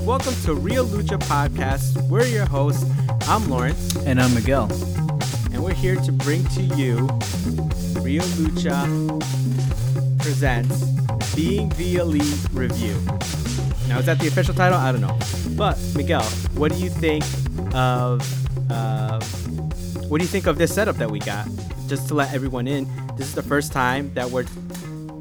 back. 0.00 0.06
Welcome 0.06 0.34
to 0.44 0.54
Real 0.54 0.86
Lucha 0.86 1.18
Podcast. 1.18 2.00
We're 2.08 2.26
your 2.26 2.46
hosts. 2.46 2.84
I'm 3.28 3.48
Lawrence, 3.48 3.96
And 4.06 4.20
I'm 4.20 4.34
Miguel. 4.34 4.64
and 5.52 5.62
we're 5.62 5.74
here 5.74 5.96
to 5.96 6.12
bring 6.12 6.44
to 6.48 6.62
you 6.62 6.96
Real 8.00 8.22
Lucha 8.38 9.20
presents 10.20 10.82
Being 11.34 11.68
the 11.70 11.96
Elite 11.96 12.46
Review. 12.52 12.94
Now, 13.88 13.98
is 13.98 14.06
that 14.06 14.18
the 14.20 14.28
official 14.28 14.54
title? 14.54 14.78
I 14.78 14.92
don't 14.92 15.00
know. 15.00 15.18
But 15.56 15.78
Miguel, 15.96 16.22
what 16.54 16.72
do 16.72 16.78
you 16.78 16.90
think 16.90 17.24
of 17.74 18.20
uh, 18.70 19.20
what 20.08 20.18
do 20.18 20.24
you 20.24 20.28
think 20.30 20.46
of 20.46 20.58
this 20.58 20.74
setup 20.74 20.96
that 20.96 21.10
we 21.10 21.18
got? 21.18 21.48
Just 21.88 22.08
to 22.08 22.14
let 22.14 22.32
everyone 22.32 22.66
in, 22.68 22.88
this 23.16 23.26
is 23.26 23.34
the 23.34 23.42
first 23.42 23.72
time 23.72 24.12
that 24.14 24.30
we're 24.30 24.44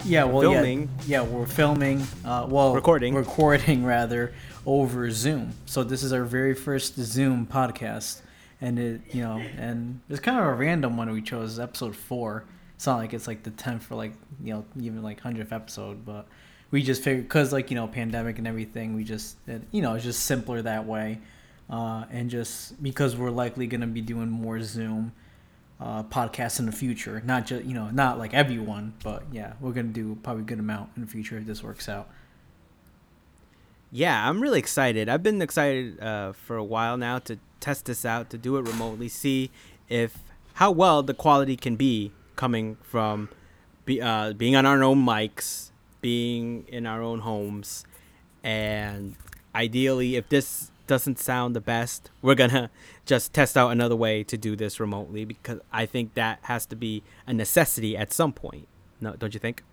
Yeah, 0.09 0.23
well, 0.23 0.41
Filming. 0.41 0.89
Yeah, 1.05 1.21
yeah, 1.21 1.29
we're 1.29 1.45
filming. 1.45 2.01
Uh, 2.25 2.47
well, 2.49 2.73
Recording. 2.73 3.13
Recording 3.13 3.85
rather 3.85 4.33
over 4.65 5.11
Zoom. 5.11 5.53
So 5.67 5.83
this 5.83 6.01
is 6.01 6.11
our 6.11 6.23
very 6.23 6.55
first 6.55 6.95
Zoom 6.95 7.45
podcast, 7.45 8.21
and 8.59 8.79
it, 8.79 9.01
you 9.11 9.21
know, 9.21 9.37
and 9.37 9.99
it's 10.09 10.19
kind 10.19 10.39
of 10.39 10.45
a 10.45 10.53
random 10.53 10.97
one 10.97 11.11
we 11.11 11.21
chose, 11.21 11.59
episode 11.59 11.95
four. 11.95 12.43
It's 12.73 12.87
not 12.87 12.95
like 12.95 13.13
it's 13.13 13.27
like 13.27 13.43
the 13.43 13.51
tenth 13.51 13.91
or 13.91 13.97
like 13.97 14.13
you 14.43 14.51
know 14.51 14.65
even 14.81 15.03
like 15.03 15.19
hundredth 15.19 15.53
episode, 15.53 16.03
but 16.03 16.27
we 16.71 16.81
just 16.81 17.03
figured 17.03 17.25
because 17.25 17.53
like 17.53 17.69
you 17.69 17.75
know 17.75 17.85
pandemic 17.85 18.39
and 18.39 18.47
everything, 18.47 18.95
we 18.95 19.03
just 19.03 19.37
it, 19.45 19.61
you 19.69 19.83
know 19.83 19.93
it's 19.93 20.03
just 20.03 20.23
simpler 20.23 20.63
that 20.63 20.87
way, 20.87 21.19
uh, 21.69 22.05
and 22.09 22.31
just 22.31 22.81
because 22.81 23.15
we're 23.15 23.29
likely 23.29 23.67
gonna 23.67 23.85
be 23.85 24.01
doing 24.01 24.31
more 24.31 24.59
Zoom 24.59 25.11
uh, 25.79 26.03
podcasts 26.03 26.59
in 26.59 26.65
the 26.65 26.71
future. 26.71 27.21
Not 27.25 27.45
just 27.45 27.65
you 27.65 27.73
know, 27.73 27.89
not 27.89 28.17
like 28.17 28.33
everyone, 28.33 28.93
but 29.03 29.23
yeah, 29.31 29.53
we're 29.59 29.71
gonna 29.71 29.89
do 29.89 30.17
probably 30.23 30.43
a 30.43 30.45
good 30.45 30.59
amount 30.59 30.91
in 30.95 31.01
the 31.01 31.07
future 31.07 31.37
if 31.37 31.45
this 31.45 31.63
works 31.63 31.87
out. 31.87 32.09
Yeah, 33.91 34.29
I'm 34.29 34.39
really 34.39 34.59
excited. 34.59 35.09
I've 35.09 35.23
been 35.23 35.41
excited 35.41 35.99
uh, 35.99 36.33
for 36.33 36.57
a 36.57 36.63
while 36.63 36.95
now 36.97 37.17
to 37.19 37.39
test 37.59 37.85
this 37.85 38.05
out, 38.05 38.29
to 38.29 38.37
do 38.37 38.57
it 38.57 38.67
remotely, 38.67 39.09
see 39.09 39.49
if 39.87 40.17
how 40.55 40.71
well 40.71 41.01
the 41.01 41.13
quality 41.13 41.55
can 41.55 41.75
be 41.75 42.11
coming 42.35 42.77
from 42.83 43.29
be, 43.85 44.01
uh, 44.01 44.33
being 44.33 44.55
on 44.55 44.65
our 44.65 44.83
own 44.83 45.03
mics, 45.03 45.71
being 46.01 46.65
in 46.67 46.85
our 46.85 47.01
own 47.01 47.19
homes, 47.19 47.85
and 48.43 49.15
ideally, 49.55 50.15
if 50.15 50.29
this 50.29 50.69
doesn't 50.89 51.19
sound 51.19 51.55
the 51.55 51.61
best, 51.61 52.09
we're 52.23 52.35
gonna 52.35 52.71
just 53.05 53.31
test 53.31 53.55
out 53.55 53.69
another 53.69 53.95
way 53.95 54.23
to 54.23 54.35
do 54.35 54.55
this 54.55 54.79
remotely 54.79 55.23
because 55.23 55.59
I 55.71 55.85
think 55.85 56.15
that 56.15 56.39
has 56.43 56.65
to 56.65 56.75
be 56.75 57.03
a 57.27 57.33
necessity 57.33 57.95
at 57.95 58.11
some 58.11 58.33
point. 58.33 58.67
No, 58.99 59.13
don't 59.13 59.33
you 59.33 59.39
think? 59.39 59.63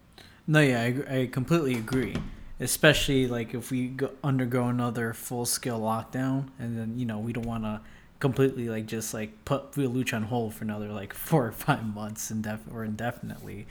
No, 0.46 0.60
yeah, 0.60 0.82
I, 0.82 1.20
I 1.20 1.26
completely 1.26 1.74
agree. 1.74 2.16
Especially 2.60 3.26
like 3.26 3.54
if 3.54 3.70
we 3.70 3.88
go, 3.88 4.10
undergo 4.22 4.66
another 4.68 5.14
full 5.14 5.46
scale 5.46 5.80
lockdown, 5.80 6.48
and 6.58 6.78
then 6.78 6.98
you 6.98 7.06
know 7.06 7.18
we 7.18 7.32
don't 7.32 7.46
want 7.46 7.64
to 7.64 7.80
completely 8.20 8.68
like 8.68 8.84
just 8.86 9.14
like 9.14 9.44
put 9.46 9.72
Lucha 9.72 10.14
on 10.14 10.24
hold 10.24 10.54
for 10.54 10.64
another 10.64 10.88
like 10.88 11.14
four 11.28 11.46
or 11.46 11.52
five 11.52 11.82
months 11.94 12.30
indef- 12.30 12.72
or 12.72 12.84
indefinitely. 12.84 13.66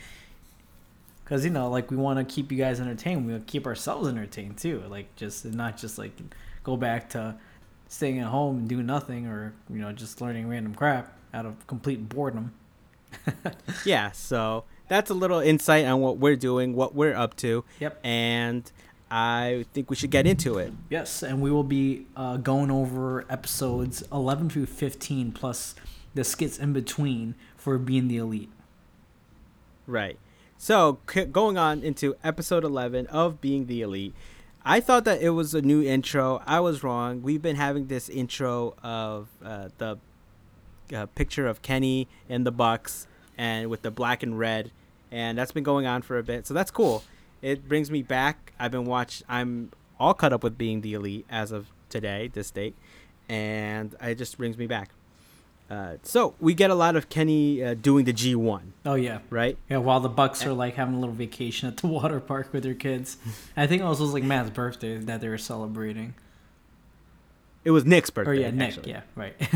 Because 1.24 1.46
you 1.46 1.52
know, 1.52 1.70
like 1.70 1.92
we 1.92 1.98
want 1.98 2.18
to 2.18 2.36
keep 2.36 2.52
you 2.52 2.58
guys 2.58 2.80
entertained, 2.80 3.28
we 3.28 3.34
want 3.34 3.48
to 3.48 3.52
keep 3.52 3.68
ourselves 3.68 4.08
entertained 4.08 4.58
too. 4.58 4.82
Like 4.90 5.16
just 5.16 5.46
not 5.46 5.78
just 5.78 6.00
like 6.00 6.14
go 6.66 6.76
back 6.76 7.10
to 7.12 7.36
staying 7.88 8.20
at 8.20 8.28
home 8.28 8.58
and 8.58 8.68
doing 8.68 8.86
nothing, 8.86 9.28
or 9.28 9.54
you 9.70 9.78
know 9.78 9.94
just 9.94 10.20
learning 10.20 10.50
random 10.50 10.76
crap 10.76 11.18
out 11.34 11.46
of 11.46 11.66
complete 11.68 12.10
boredom. 12.10 12.54
yeah, 13.86 14.12
so 14.12 14.66
that's 14.90 15.10
a 15.10 15.14
little 15.14 15.40
insight 15.40 15.86
on 15.86 16.02
what 16.02 16.18
we're 16.18 16.36
doing, 16.36 16.76
what 16.76 16.94
we're 16.94 17.16
up 17.16 17.36
to. 17.38 17.64
Yep. 17.80 18.00
And 18.04 18.70
I 19.10 19.66
think 19.74 19.90
we 19.90 19.96
should 19.96 20.12
get 20.12 20.28
into 20.28 20.58
it. 20.58 20.74
Yes, 20.90 21.24
and 21.24 21.42
we 21.42 21.52
will 21.52 21.64
be 21.64 22.08
uh, 22.18 22.38
going 22.38 22.72
over 22.72 23.26
episodes 23.30 24.04
11 24.12 24.50
through 24.50 24.66
15 24.66 25.32
plus 25.32 25.76
the 26.14 26.24
skits 26.24 26.58
in 26.58 26.74
between 26.74 27.36
for 27.56 27.78
being 27.78 28.08
the 28.08 28.18
elite. 28.18 28.50
Right. 29.88 30.18
So, 30.58 31.00
c- 31.12 31.26
going 31.26 31.58
on 31.58 31.84
into 31.84 32.16
episode 32.24 32.64
11 32.64 33.08
of 33.08 33.42
Being 33.42 33.68
the 33.68 33.82
Elite, 33.82 34.16
I 34.68 34.80
thought 34.80 35.06
that 35.06 35.22
it 35.22 35.30
was 35.30 35.54
a 35.54 35.62
new 35.62 35.84
intro. 35.84 36.42
I 36.48 36.60
was 36.60 36.84
wrong. 36.84 37.22
We've 37.22 37.42
been 37.42 37.56
having 37.56 37.86
this 37.86 38.10
intro 38.10 38.74
of 38.82 39.28
uh, 39.44 39.70
the 39.78 40.00
uh, 40.92 41.06
picture 41.14 41.46
of 41.46 41.62
Kenny 41.62 42.08
and 42.28 42.48
the 42.48 42.52
Bucks 42.52 43.06
and 43.38 43.70
with 43.70 43.84
the 43.84 43.92
black 43.92 44.24
and 44.24 44.40
red, 44.40 44.72
and 45.12 45.38
that's 45.38 45.52
been 45.52 45.64
going 45.64 45.86
on 45.86 46.02
for 46.02 46.18
a 46.18 46.24
bit. 46.24 46.48
So 46.48 46.56
that's 46.56 46.72
cool. 46.72 47.04
It 47.44 47.70
brings 47.70 47.92
me 47.92 48.02
back. 48.02 48.54
I've 48.58 48.72
been 48.72 48.86
watch. 48.86 49.22
I'm 49.30 49.72
all 50.00 50.16
caught 50.16 50.34
up 50.34 50.44
with 50.44 50.58
Being 50.58 50.82
the 50.82 50.96
Elite 50.96 51.28
as 51.30 51.52
of 51.52 51.68
today, 51.90 52.32
this 52.34 52.50
date, 52.50 52.76
and 53.30 53.96
it 54.02 54.16
just 54.16 54.36
brings 54.36 54.58
me 54.58 54.66
back. 54.66 54.90
Uh, 55.70 55.96
so 56.04 56.36
we 56.40 56.54
get 56.54 56.70
a 56.70 56.76
lot 56.76 56.96
of 56.96 57.10
Kenny 57.10 57.64
uh, 57.64 57.74
doing 57.74 58.06
the 58.06 58.14
G1, 58.14 58.62
Oh 58.86 58.94
yeah, 58.94 59.20
right? 59.32 59.58
yeah. 59.68 59.78
While 59.78 60.00
the 60.00 60.10
Bucks 60.10 60.46
are 60.46 60.54
like 60.54 60.76
having 60.76 60.94
a 60.96 61.00
little 61.00 61.16
vacation 61.16 61.68
at 61.68 61.78
the 61.78 61.88
water 62.00 62.20
park 62.20 62.54
with 62.54 62.62
their 62.64 62.76
kids, 62.76 63.18
I 63.58 63.66
think 63.66 63.82
also 63.82 64.04
it 64.04 64.06
was 64.08 64.14
like 64.14 64.24
Matt's 64.24 64.52
birthday 64.52 64.98
that 64.98 65.22
they 65.22 65.28
were 65.30 65.40
celebrating. 65.40 66.14
It 67.64 67.72
was 67.72 67.84
Nick's 67.84 68.12
birthday. 68.12 68.30
Or 68.32 68.34
yeah, 68.36 68.52
Nick. 68.52 68.78
actually. 68.78 68.92
Yeah, 68.92 69.02
right. 69.16 69.36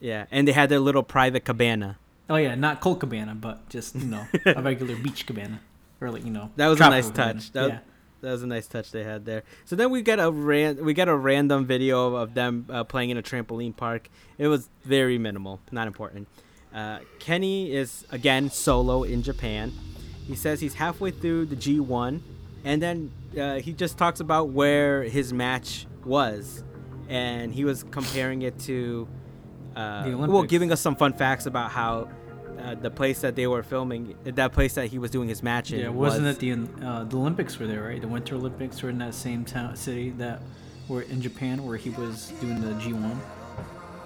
Yeah, 0.00 0.26
and 0.32 0.48
they 0.48 0.52
had 0.52 0.68
their 0.68 0.80
little 0.80 1.04
private 1.04 1.44
cabana. 1.44 1.96
oh 2.28 2.34
yeah, 2.34 2.56
not 2.56 2.80
Colt 2.80 2.98
Cabana, 3.00 3.34
but 3.36 3.68
just 3.68 3.94
you 3.94 4.04
know 4.06 4.26
a 4.44 4.60
regular 4.60 4.96
beach 4.96 5.26
cabana, 5.26 5.60
or 6.00 6.10
like 6.10 6.24
you 6.24 6.30
know 6.32 6.50
That 6.56 6.66
was 6.68 6.80
a 6.80 6.90
nice 6.90 7.08
cabana. 7.08 7.34
touch. 7.34 7.52
That, 7.52 7.68
yeah. 7.68 7.78
That 8.22 8.30
was 8.30 8.42
a 8.42 8.46
nice 8.46 8.66
touch 8.66 8.90
they 8.92 9.04
had 9.04 9.24
there. 9.24 9.42
So 9.64 9.76
then 9.76 9.90
we 9.90 10.00
get 10.00 10.18
a 10.18 10.30
ran- 10.30 10.82
we 10.84 10.94
get 10.94 11.08
a 11.08 11.16
random 11.16 11.66
video 11.66 12.14
of 12.14 12.34
them 12.34 12.66
uh, 12.70 12.84
playing 12.84 13.10
in 13.10 13.16
a 13.18 13.22
trampoline 13.22 13.76
park. 13.76 14.08
It 14.38 14.46
was 14.46 14.68
very 14.84 15.18
minimal, 15.18 15.60
not 15.70 15.86
important. 15.86 16.28
Uh, 16.72 17.00
Kenny 17.18 17.72
is 17.74 18.06
again 18.10 18.48
solo 18.48 19.02
in 19.02 19.22
Japan. 19.22 19.72
He 20.26 20.36
says 20.36 20.60
he's 20.60 20.74
halfway 20.74 21.10
through 21.10 21.46
the 21.46 21.56
G1, 21.56 22.20
and 22.64 22.80
then 22.80 23.10
uh, 23.38 23.56
he 23.56 23.72
just 23.72 23.98
talks 23.98 24.20
about 24.20 24.50
where 24.50 25.02
his 25.02 25.32
match 25.32 25.86
was, 26.04 26.62
and 27.08 27.52
he 27.52 27.64
was 27.64 27.82
comparing 27.90 28.42
it 28.42 28.58
to, 28.60 29.08
uh, 29.74 30.04
well, 30.16 30.44
giving 30.44 30.70
us 30.70 30.80
some 30.80 30.94
fun 30.96 31.12
facts 31.12 31.46
about 31.46 31.72
how. 31.72 32.08
Uh, 32.58 32.74
the 32.74 32.90
place 32.90 33.20
that 33.22 33.34
they 33.34 33.46
were 33.46 33.62
filming, 33.62 34.14
that 34.24 34.52
place 34.52 34.74
that 34.74 34.86
he 34.86 34.98
was 34.98 35.10
doing 35.10 35.28
his 35.28 35.42
match 35.42 35.72
in, 35.72 35.80
Yeah, 35.80 35.88
wasn't 35.88 36.26
was- 36.26 36.36
it 36.36 36.40
the 36.40 36.86
uh, 36.86 37.04
the 37.04 37.16
Olympics 37.16 37.58
were 37.58 37.66
there, 37.66 37.82
right? 37.82 38.00
The 38.00 38.06
Winter 38.08 38.34
Olympics 38.36 38.82
were 38.82 38.90
in 38.90 38.98
that 38.98 39.14
same 39.14 39.44
town 39.44 39.74
city 39.76 40.10
that 40.18 40.40
were 40.88 41.02
in 41.02 41.20
Japan 41.20 41.64
where 41.64 41.76
he 41.76 41.90
was 41.90 42.28
doing 42.40 42.60
the 42.60 42.74
G 42.74 42.92
one. 42.92 43.20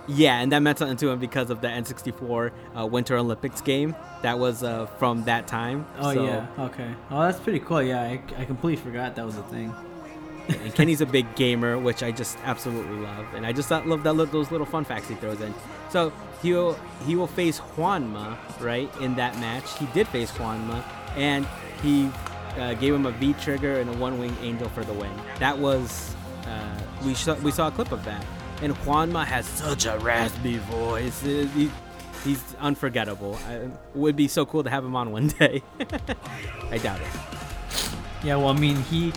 Yeah, 0.09 0.39
and 0.41 0.53
that 0.53 0.61
meant 0.61 0.79
something 0.79 0.97
to 0.99 1.11
him 1.11 1.19
because 1.19 1.51
of 1.51 1.61
the 1.61 1.67
N64 1.69 2.53
uh, 2.79 2.87
Winter 2.87 3.17
Olympics 3.17 3.61
game 3.61 3.97
that 4.23 4.39
was 4.39 4.63
uh, 4.63 4.87
from 4.99 5.25
that 5.25 5.49
time. 5.49 5.85
Oh 5.99 6.15
So- 6.15 6.25
yeah, 6.25 6.47
okay. 6.59 6.95
Oh, 7.11 7.23
that's 7.23 7.41
pretty 7.41 7.59
cool. 7.61 7.83
Yeah, 7.83 8.01
I, 8.03 8.21
I 8.39 8.45
completely 8.45 8.83
forgot 8.83 9.17
that 9.17 9.27
was 9.27 9.37
a 9.37 9.43
thing. 9.45 9.75
And 10.49 10.75
Kenny's 10.75 11.01
a 11.01 11.07
big 11.07 11.35
gamer, 11.35 11.79
which 11.79 12.03
I 12.03 12.13
just 12.13 12.39
absolutely 12.45 12.97
love, 12.97 13.27
and 13.35 13.47
I 13.47 13.53
just 13.53 13.71
love 13.71 14.03
that 14.03 14.33
those 14.33 14.51
little 14.51 14.67
fun 14.67 14.85
facts 14.85 15.09
he 15.09 15.15
throws 15.17 15.41
in. 15.41 15.55
So 15.91 16.13
he'll 16.43 16.79
he 17.07 17.17
will 17.17 17.27
face 17.27 17.61
Juanma 17.77 18.37
right 18.61 18.91
in 19.01 19.15
that 19.17 19.39
match. 19.39 19.79
He 19.79 19.87
did 19.87 20.09
face 20.09 20.31
Juanma, 20.33 20.83
and 21.17 21.47
he 21.83 22.11
uh, 22.59 22.75
gave 22.75 22.95
him 22.95 23.07
a 23.07 23.13
V 23.13 23.35
trigger 23.35 23.81
and 23.81 23.91
a 23.91 23.97
one 23.99 24.19
wing 24.19 24.37
angel 24.41 24.69
for 24.69 24.85
the 24.85 24.93
win. 24.93 25.13
That 25.39 25.59
was 25.59 26.15
uh, 26.47 26.81
we 27.05 27.15
saw 27.15 27.35
we 27.37 27.51
saw 27.51 27.69
a 27.69 27.71
clip 27.71 27.93
of 27.93 28.05
that, 28.05 28.25
and 28.63 28.75
Juanma 28.77 29.25
has 29.25 29.47
such 29.47 29.87
a 29.87 29.99
raspy 29.99 30.59
voice. 30.59 31.21
He, 31.23 31.71
he's 32.25 32.43
unforgettable. 32.61 33.39
I, 33.47 33.55
it 33.55 33.71
would 33.95 34.17
be 34.17 34.29
so 34.29 34.47
cool 34.47 34.65
to 34.65 34.71
have 34.71 34.85
him 34.85 34.97
on 34.97 35.13
one 35.13 35.29
day. 35.29 35.63
I 36.71 36.79
doubt 36.79 37.01
it. 37.01 37.07
Yeah, 38.25 38.37
well, 38.37 38.49
I 38.49 38.55
mean, 38.55 38.77
he, 38.77 39.13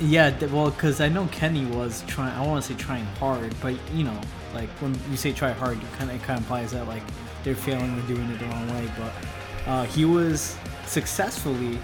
yeah, 0.00 0.46
well, 0.46 0.70
because 0.70 1.00
I 1.00 1.08
know 1.08 1.26
Kenny 1.26 1.66
was 1.66 2.02
trying. 2.06 2.36
I 2.36 2.46
want 2.46 2.64
to 2.64 2.72
say 2.72 2.78
trying 2.78 3.04
hard, 3.18 3.54
but 3.60 3.74
you 3.92 4.04
know, 4.04 4.18
like 4.54 4.68
when 4.80 4.98
you 5.10 5.16
say 5.16 5.32
try 5.32 5.52
hard, 5.52 5.80
you 5.80 5.88
kind 5.98 6.10
of 6.10 6.16
it 6.16 6.22
kind 6.22 6.38
of 6.38 6.44
implies 6.44 6.72
that 6.72 6.86
like 6.88 7.02
they're 7.44 7.54
failing 7.54 7.98
or 7.98 8.02
doing 8.02 8.28
it 8.30 8.38
the 8.38 8.46
wrong 8.46 8.68
way. 8.74 8.90
But 8.98 9.70
uh, 9.70 9.84
he 9.84 10.04
was 10.06 10.56
successfully 10.86 11.78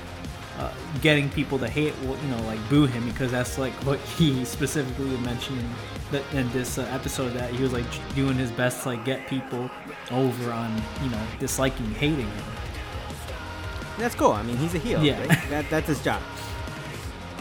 uh, 0.59 0.73
getting 1.03 1.29
people 1.29 1.59
to 1.59 1.69
hate, 1.69 1.95
well, 2.03 2.17
you 2.23 2.29
know, 2.29 2.41
like 2.47 2.59
boo 2.71 2.87
him 2.87 3.07
because 3.07 3.31
that's 3.31 3.59
like 3.59 3.73
what 3.85 3.99
he 4.19 4.45
specifically 4.45 5.17
mentioned 5.19 5.63
in, 6.13 6.39
in 6.39 6.53
this 6.53 6.79
uh, 6.79 6.89
episode 6.93 7.31
that 7.35 7.51
he 7.51 7.63
was 7.63 7.73
like 7.73 7.85
doing 8.15 8.37
his 8.37 8.51
best 8.51 8.83
to 8.85 8.91
like 8.91 9.05
get 9.05 9.27
people 9.27 9.71
over 10.11 10.53
on 10.53 10.83
you 11.03 11.11
know 11.11 11.23
disliking, 11.39 11.91
hating 11.93 12.27
him. 12.27 12.45
That's 13.99 14.15
cool. 14.15 14.33
I 14.33 14.43
mean, 14.43 14.57
he's 14.57 14.75
a 14.75 14.79
heel. 14.79 15.03
Yeah. 15.03 15.19
right? 15.21 15.51
That, 15.51 15.71
that's 15.71 15.89
his 15.89 16.03
job. 16.03 16.23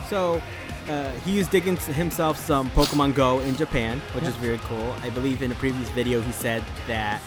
So 0.10 0.42
uh, 0.90 1.12
he 1.26 1.40
is 1.40 1.48
digging 1.48 1.78
himself 1.78 2.38
some 2.38 2.70
Pokemon 2.72 3.16
Go 3.16 3.40
in 3.40 3.56
Japan, 3.56 4.00
which 4.14 4.24
Yeah. 4.24 4.30
is 4.30 4.36
very 4.36 4.60
cool. 4.60 4.96
I 5.02 5.10
believe 5.10 5.42
in 5.42 5.52
a 5.52 5.56
previous 5.56 5.90
video 5.90 6.22
he 6.22 6.32
said 6.32 6.64
that 6.88 7.22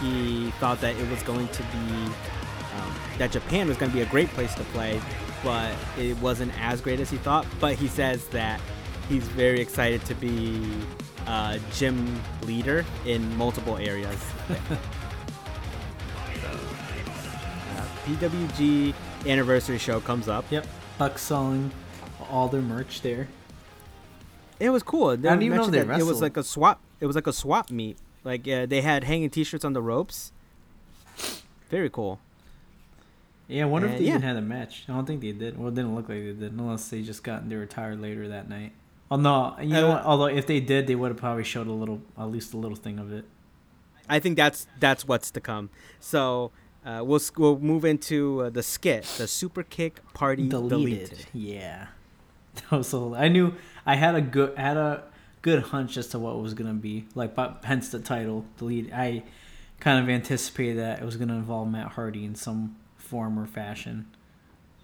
he 0.00 0.50
thought 0.60 0.80
that 0.80 0.96
it 0.96 1.08
was 1.10 1.22
going 1.22 1.48
to 1.48 1.62
be 1.62 1.94
um, 2.76 2.94
that 3.18 3.30
Japan 3.30 3.68
was 3.68 3.76
going 3.76 3.90
to 3.90 3.96
be 3.96 4.02
a 4.02 4.06
great 4.06 4.28
place 4.30 4.54
to 4.54 4.62
play, 4.64 5.00
but 5.42 5.72
it 5.98 6.16
wasn't 6.18 6.52
as 6.60 6.80
great 6.80 7.00
as 7.00 7.10
he 7.10 7.16
thought. 7.18 7.46
But 7.60 7.74
he 7.76 7.88
says 7.88 8.26
that 8.28 8.60
he's 9.08 9.24
very 9.28 9.60
excited 9.60 10.04
to 10.06 10.14
be 10.14 10.60
uh, 11.26 11.58
gym 11.72 12.20
leader 12.42 12.84
in 13.06 13.36
multiple 13.36 13.76
areas. 13.76 14.18
so, 14.48 14.54
uh, 17.76 17.86
PWG 18.06 18.94
anniversary 19.26 19.78
show 19.78 20.00
comes 20.00 20.28
up. 20.28 20.44
Yep. 20.50 20.66
Bucks 20.98 21.22
selling 21.22 21.70
all 22.34 22.48
their 22.48 22.60
merch 22.60 23.00
there. 23.02 23.28
It 24.58 24.70
was 24.70 24.82
cool. 24.82 25.16
They 25.16 25.28
I 25.28 25.32
didn't 25.32 25.44
even 25.44 25.58
know 25.58 25.66
they 25.66 25.82
that 25.82 26.00
It 26.00 26.04
was 26.04 26.20
like 26.20 26.36
a 26.36 26.42
swap. 26.42 26.80
It 27.00 27.06
was 27.06 27.14
like 27.14 27.26
a 27.26 27.32
swap 27.32 27.70
meet. 27.70 27.96
Like 28.24 28.46
uh, 28.48 28.66
they 28.66 28.80
had 28.82 29.04
hanging 29.04 29.30
T-shirts 29.30 29.64
on 29.64 29.72
the 29.72 29.82
ropes. 29.82 30.32
Very 31.70 31.90
cool. 31.90 32.18
Yeah, 33.46 33.62
I 33.62 33.66
wonder 33.66 33.88
if 33.88 33.98
they 33.98 34.04
yeah. 34.04 34.10
even 34.10 34.22
had 34.22 34.36
a 34.36 34.42
match. 34.42 34.84
I 34.88 34.92
don't 34.92 35.04
think 35.06 35.20
they 35.20 35.32
did. 35.32 35.58
Well, 35.58 35.68
it 35.68 35.74
didn't 35.74 35.94
look 35.94 36.08
like 36.08 36.18
they 36.18 36.32
did, 36.32 36.52
unless 36.52 36.88
they 36.88 37.02
just 37.02 37.22
got 37.22 37.48
they 37.48 37.56
retired 37.56 38.00
later 38.00 38.28
that 38.28 38.48
night. 38.48 38.72
Oh 39.10 39.16
no, 39.16 39.54
you 39.60 39.68
know 39.68 39.90
Uh, 39.90 39.94
what? 39.94 40.04
Although 40.04 40.26
if 40.26 40.46
they 40.46 40.60
did, 40.60 40.86
they 40.86 40.94
would 40.94 41.10
have 41.10 41.18
probably 41.18 41.44
showed 41.44 41.66
a 41.66 41.72
little, 41.72 42.00
at 42.18 42.30
least 42.30 42.54
a 42.54 42.56
little 42.56 42.76
thing 42.76 42.98
of 42.98 43.12
it. 43.12 43.26
I 44.08 44.18
think 44.18 44.36
that's 44.36 44.66
that's 44.80 45.06
what's 45.06 45.30
to 45.32 45.40
come. 45.40 45.68
So 46.00 46.52
uh, 46.86 47.02
we'll 47.04 47.20
we'll 47.36 47.58
move 47.58 47.84
into 47.84 48.42
uh, 48.42 48.50
the 48.50 48.62
skit, 48.62 49.04
the 49.18 49.28
super 49.28 49.62
kick 49.62 50.00
party 50.14 50.48
deleted. 50.48 51.26
Yeah. 51.34 51.88
That 52.70 52.78
was 52.78 52.88
so. 52.88 53.14
I 53.14 53.28
knew 53.28 53.54
I 53.84 53.96
had 53.96 54.14
a 54.14 54.20
good 54.20 54.56
had 54.56 54.76
a 54.76 55.04
good 55.42 55.62
hunch 55.64 55.96
as 55.96 56.06
to 56.08 56.18
what 56.18 56.36
it 56.36 56.40
was 56.40 56.54
gonna 56.54 56.74
be. 56.74 57.06
Like, 57.14 57.34
but 57.34 57.60
hence 57.64 57.88
the 57.88 57.98
title, 57.98 58.44
the 58.58 58.64
lead. 58.64 58.92
I 58.92 59.24
kind 59.80 60.02
of 60.02 60.08
anticipated 60.08 60.78
that 60.78 61.00
it 61.00 61.04
was 61.04 61.16
gonna 61.16 61.34
involve 61.34 61.68
Matt 61.68 61.92
Hardy 61.92 62.24
in 62.24 62.34
some 62.34 62.76
form 62.96 63.38
or 63.38 63.46
fashion. 63.46 64.06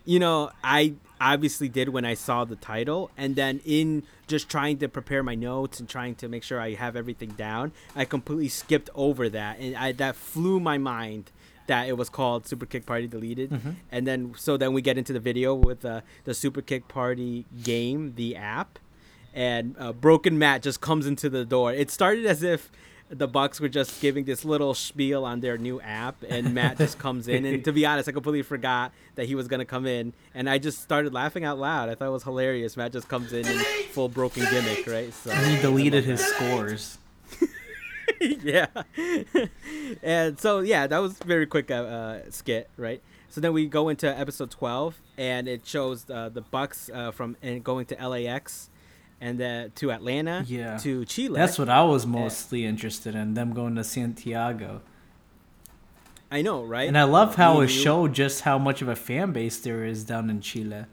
You 0.04 0.18
know, 0.18 0.50
I 0.64 0.94
obviously 1.20 1.68
did 1.68 1.90
when 1.90 2.04
I 2.04 2.14
saw 2.14 2.44
the 2.44 2.56
title, 2.56 3.10
and 3.16 3.36
then 3.36 3.60
in 3.64 4.02
just 4.26 4.48
trying 4.48 4.78
to 4.78 4.88
prepare 4.88 5.22
my 5.22 5.34
notes 5.34 5.78
and 5.78 5.88
trying 5.88 6.14
to 6.16 6.28
make 6.28 6.42
sure 6.42 6.60
I 6.60 6.74
have 6.74 6.96
everything 6.96 7.30
down, 7.30 7.72
I 7.94 8.04
completely 8.04 8.48
skipped 8.48 8.90
over 8.94 9.28
that, 9.28 9.58
and 9.58 9.76
I 9.76 9.92
that 9.92 10.16
flew 10.16 10.58
my 10.58 10.78
mind 10.78 11.30
that 11.70 11.88
it 11.88 11.96
was 11.96 12.08
called 12.10 12.46
Super 12.46 12.66
Kick 12.66 12.84
Party 12.84 13.06
Deleted, 13.06 13.50
Mhm. 13.50 13.74
and 13.92 14.06
then 14.06 14.34
so 14.36 14.56
then 14.56 14.72
we 14.72 14.82
get 14.82 14.98
into 14.98 15.12
the 15.12 15.20
video 15.20 15.54
with 15.54 15.84
uh, 15.84 16.00
the 16.24 16.34
Super 16.34 16.60
Kick 16.62 16.88
Party 16.88 17.46
game, 17.62 18.14
the 18.16 18.34
app, 18.36 18.78
and 19.32 19.74
uh, 19.78 19.92
Broken 19.92 20.38
Matt 20.38 20.62
just 20.62 20.80
comes 20.80 21.06
into 21.06 21.30
the 21.30 21.44
door. 21.44 21.72
It 21.72 21.90
started 21.90 22.26
as 22.26 22.42
if 22.42 22.70
the 23.08 23.26
Bucks 23.26 23.60
were 23.60 23.68
just 23.68 24.00
giving 24.00 24.24
this 24.24 24.44
little 24.44 24.72
spiel 24.74 25.24
on 25.24 25.40
their 25.40 25.58
new 25.58 25.80
app, 25.80 26.16
and 26.28 26.54
Matt 26.54 26.78
just 26.78 26.98
comes 26.98 27.26
in. 27.28 27.44
And 27.44 27.64
to 27.64 27.72
be 27.72 27.84
honest, 27.86 28.08
I 28.08 28.12
completely 28.12 28.42
forgot 28.42 28.92
that 29.16 29.26
he 29.26 29.34
was 29.34 29.46
gonna 29.48 29.64
come 29.64 29.86
in, 29.86 30.12
and 30.34 30.48
I 30.50 30.58
just 30.58 30.80
started 30.82 31.12
laughing 31.14 31.44
out 31.44 31.58
loud. 31.58 31.88
I 31.88 31.94
thought 31.94 32.06
it 32.08 32.12
was 32.12 32.24
hilarious. 32.24 32.76
Matt 32.76 32.92
just 32.92 33.08
comes 33.08 33.32
in 33.32 33.46
in 33.46 33.58
full 33.92 34.08
broken 34.08 34.44
gimmick, 34.50 34.86
right? 34.86 35.12
So 35.14 35.30
And 35.30 35.46
he 35.56 35.60
deleted 35.62 36.04
his 36.04 36.20
scores. 36.20 36.98
yeah. 38.42 38.66
and 40.02 40.38
so 40.38 40.60
yeah, 40.60 40.86
that 40.86 40.98
was 40.98 41.14
very 41.18 41.46
quick 41.46 41.70
uh, 41.70 41.74
uh, 41.74 42.20
skit, 42.30 42.68
right? 42.76 43.02
So 43.28 43.40
then 43.40 43.52
we 43.52 43.66
go 43.66 43.88
into 43.88 44.06
episode 44.08 44.50
12 44.50 45.00
and 45.16 45.46
it 45.46 45.64
shows 45.66 46.08
uh, 46.10 46.28
the 46.30 46.40
Bucks 46.40 46.90
uh, 46.92 47.12
from 47.12 47.36
and 47.42 47.62
going 47.62 47.86
to 47.86 48.08
LAX 48.08 48.70
and 49.20 49.38
then 49.38 49.70
to 49.76 49.92
Atlanta 49.92 50.44
Yeah. 50.48 50.78
to 50.78 51.04
Chile. 51.04 51.36
That's 51.36 51.58
what 51.58 51.68
I 51.68 51.82
was 51.84 52.06
mostly 52.06 52.64
interested 52.64 53.14
in. 53.14 53.34
Them 53.34 53.52
going 53.52 53.76
to 53.76 53.84
Santiago. 53.84 54.80
I 56.32 56.42
know, 56.42 56.62
right? 56.64 56.86
And 56.88 56.96
I 56.96 57.04
love 57.04 57.34
how 57.34 57.60
it 57.60 57.68
showed 57.68 58.14
just 58.14 58.42
how 58.42 58.56
much 58.58 58.82
of 58.82 58.88
a 58.88 58.96
fan 58.96 59.32
base 59.32 59.58
there 59.58 59.84
is 59.84 60.04
down 60.04 60.30
in 60.30 60.40
Chile. 60.40 60.86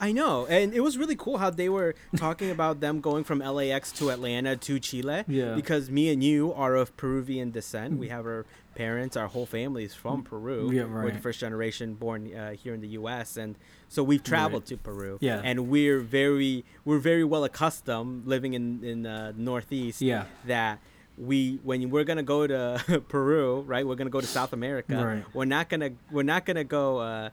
I 0.00 0.12
know, 0.12 0.46
and 0.46 0.72
it 0.72 0.80
was 0.80 0.96
really 0.96 1.16
cool 1.16 1.38
how 1.38 1.50
they 1.50 1.68
were 1.68 1.94
talking 2.16 2.50
about 2.50 2.80
them 2.80 3.00
going 3.00 3.24
from 3.24 3.40
LAX 3.40 3.90
to 3.92 4.10
Atlanta 4.10 4.56
to 4.56 4.78
Chile. 4.78 5.24
Yeah. 5.26 5.54
Because 5.54 5.90
me 5.90 6.12
and 6.12 6.22
you 6.22 6.52
are 6.52 6.76
of 6.76 6.96
Peruvian 6.96 7.50
descent. 7.50 7.98
We 7.98 8.08
have 8.08 8.24
our 8.24 8.46
parents, 8.76 9.16
our 9.16 9.26
whole 9.26 9.44
family 9.46 9.82
is 9.84 9.94
from 9.94 10.22
Peru. 10.22 10.70
Yeah, 10.72 10.84
We're 10.84 11.10
the 11.10 11.18
first 11.18 11.40
generation 11.40 11.94
born 11.94 12.32
uh, 12.32 12.52
here 12.52 12.74
in 12.74 12.80
the 12.80 12.88
U.S. 13.00 13.36
and 13.36 13.56
so 13.88 14.04
we've 14.04 14.22
traveled 14.22 14.66
to 14.66 14.76
Peru. 14.76 15.18
Yeah. 15.20 15.40
And 15.42 15.68
we're 15.68 15.98
very 15.98 16.64
we're 16.84 16.98
very 16.98 17.24
well 17.24 17.44
accustomed 17.44 18.26
living 18.26 18.54
in 18.54 18.84
in 18.84 19.06
uh, 19.06 19.32
Northeast. 19.36 20.00
Yeah. 20.00 20.24
That. 20.46 20.78
We 21.16 21.58
when 21.64 21.90
we're 21.90 22.04
gonna 22.04 22.22
go 22.22 22.46
to 22.46 23.02
Peru, 23.08 23.62
right? 23.62 23.84
We're 23.84 23.96
gonna 23.96 24.08
go 24.08 24.20
to 24.20 24.26
South 24.26 24.52
America. 24.52 25.04
Right. 25.04 25.24
We're 25.34 25.46
not 25.46 25.68
gonna 25.68 25.90
we're 26.12 26.22
not 26.22 26.46
gonna 26.46 26.62
go 26.62 26.98
uh, 26.98 27.30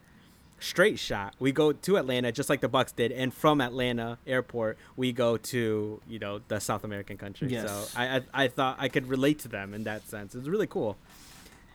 straight 0.60 1.00
shot. 1.00 1.36
We 1.40 1.52
go 1.52 1.72
to 1.74 1.98
Atlanta 1.98 2.32
just 2.32 2.50
like 2.50 2.62
the 2.62 2.68
Bucks 2.70 2.92
did, 2.92 3.12
and 3.12 3.34
from 3.34 3.62
Atlanta 3.62 4.18
airport 4.26 4.78
we 4.96 5.12
go 5.12 5.38
to 5.38 6.02
you 6.08 6.20
know 6.20 6.42
the 6.48 6.60
South 6.60 6.84
American 6.84 7.18
country. 7.18 7.50
Yes. 7.50 7.70
So 7.70 8.00
I, 8.00 8.18
I 8.18 8.22
I 8.34 8.48
thought 8.48 8.78
I 8.80 8.88
could 8.90 9.08
relate 9.08 9.40
to 9.40 9.48
them 9.48 9.74
in 9.74 9.84
that 9.84 10.08
sense. 10.08 10.36
It 10.36 10.40
was 10.40 10.50
really 10.50 10.68
cool. 10.68 10.98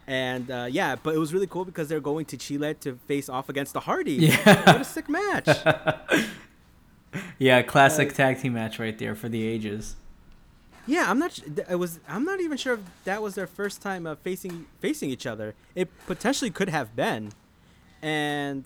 And 0.06 0.50
uh, 0.50 0.66
yeah, 0.68 0.96
but 0.96 1.14
it 1.14 1.18
was 1.18 1.32
really 1.32 1.46
cool 1.46 1.64
because 1.64 1.88
they're 1.88 2.00
going 2.00 2.24
to 2.26 2.36
Chile 2.36 2.74
to 2.80 2.96
face 3.06 3.28
off 3.28 3.48
against 3.48 3.74
the 3.74 3.80
Hardy. 3.80 4.14
Yeah. 4.14 4.72
what 4.72 4.80
a 4.80 4.84
sick 4.84 5.08
match! 5.08 5.48
Yeah, 7.38 7.62
classic 7.62 8.10
Uh, 8.10 8.14
tag 8.14 8.40
team 8.40 8.52
match 8.54 8.78
right 8.78 8.96
there 8.96 9.14
for 9.16 9.28
the 9.28 9.42
ages. 9.44 9.96
Yeah, 10.86 11.10
I'm 11.10 11.18
not. 11.18 11.38
It 11.68 11.74
was. 11.76 11.98
I'm 12.08 12.24
not 12.24 12.40
even 12.40 12.56
sure 12.56 12.74
if 12.74 12.80
that 13.04 13.20
was 13.20 13.34
their 13.34 13.46
first 13.46 13.82
time 13.82 14.06
uh, 14.06 14.14
facing 14.16 14.66
facing 14.78 15.10
each 15.10 15.26
other. 15.26 15.54
It 15.74 15.88
potentially 16.06 16.50
could 16.50 16.68
have 16.68 16.94
been, 16.94 17.32
and 18.02 18.64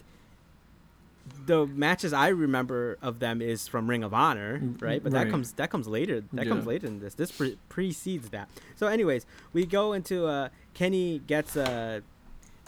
the 1.46 1.66
matches 1.66 2.12
I 2.12 2.28
remember 2.28 2.98
of 3.00 3.18
them 3.18 3.40
is 3.40 3.66
from 3.66 3.88
Ring 3.88 4.02
of 4.04 4.12
Honor, 4.12 4.58
Mm, 4.58 4.82
right? 4.82 5.02
But 5.02 5.12
right. 5.12 5.24
that 5.24 5.30
comes 5.30 5.52
that 5.52 5.70
comes 5.70 5.86
later. 5.88 6.22
That 6.32 6.46
comes 6.46 6.66
later 6.66 6.86
than 6.86 7.00
this. 7.00 7.14
This 7.14 7.30
pre- 7.32 7.58
precedes 7.68 8.30
that. 8.30 8.48
So, 8.76 8.86
anyways, 8.88 9.24
we 9.52 9.64
go 9.66 9.92
into 9.94 10.26
uh, 10.26 10.48
Kenny 10.74 11.20
gets 11.26 11.56
a 11.56 12.02